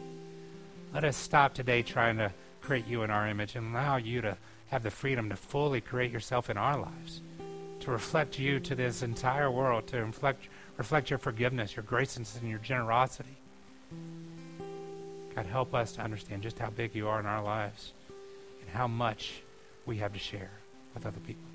Let 0.93 1.05
us 1.05 1.15
stop 1.15 1.53
today 1.53 1.81
trying 1.81 2.17
to 2.17 2.33
create 2.61 2.85
you 2.85 3.03
in 3.03 3.09
our 3.09 3.27
image 3.27 3.55
and 3.55 3.73
allow 3.73 3.95
you 3.95 4.21
to 4.21 4.37
have 4.67 4.83
the 4.83 4.91
freedom 4.91 5.29
to 5.29 5.35
fully 5.37 5.79
create 5.79 6.11
yourself 6.11 6.49
in 6.49 6.57
our 6.57 6.77
lives, 6.77 7.21
to 7.79 7.91
reflect 7.91 8.37
you 8.37 8.59
to 8.59 8.75
this 8.75 9.01
entire 9.01 9.49
world, 9.49 9.87
to 9.87 10.03
reflect, 10.03 10.49
reflect 10.75 11.09
your 11.09 11.19
forgiveness, 11.19 11.75
your 11.75 11.83
grace, 11.83 12.17
and 12.17 12.27
your 12.49 12.59
generosity. 12.59 13.37
God, 15.33 15.45
help 15.45 15.73
us 15.73 15.93
to 15.93 16.01
understand 16.01 16.43
just 16.43 16.59
how 16.59 16.69
big 16.69 16.93
you 16.93 17.07
are 17.07 17.19
in 17.21 17.25
our 17.25 17.41
lives 17.41 17.93
how 18.73 18.87
much 18.87 19.43
we 19.85 19.97
have 19.97 20.13
to 20.13 20.19
share 20.19 20.51
with 20.93 21.05
other 21.05 21.19
people. 21.19 21.50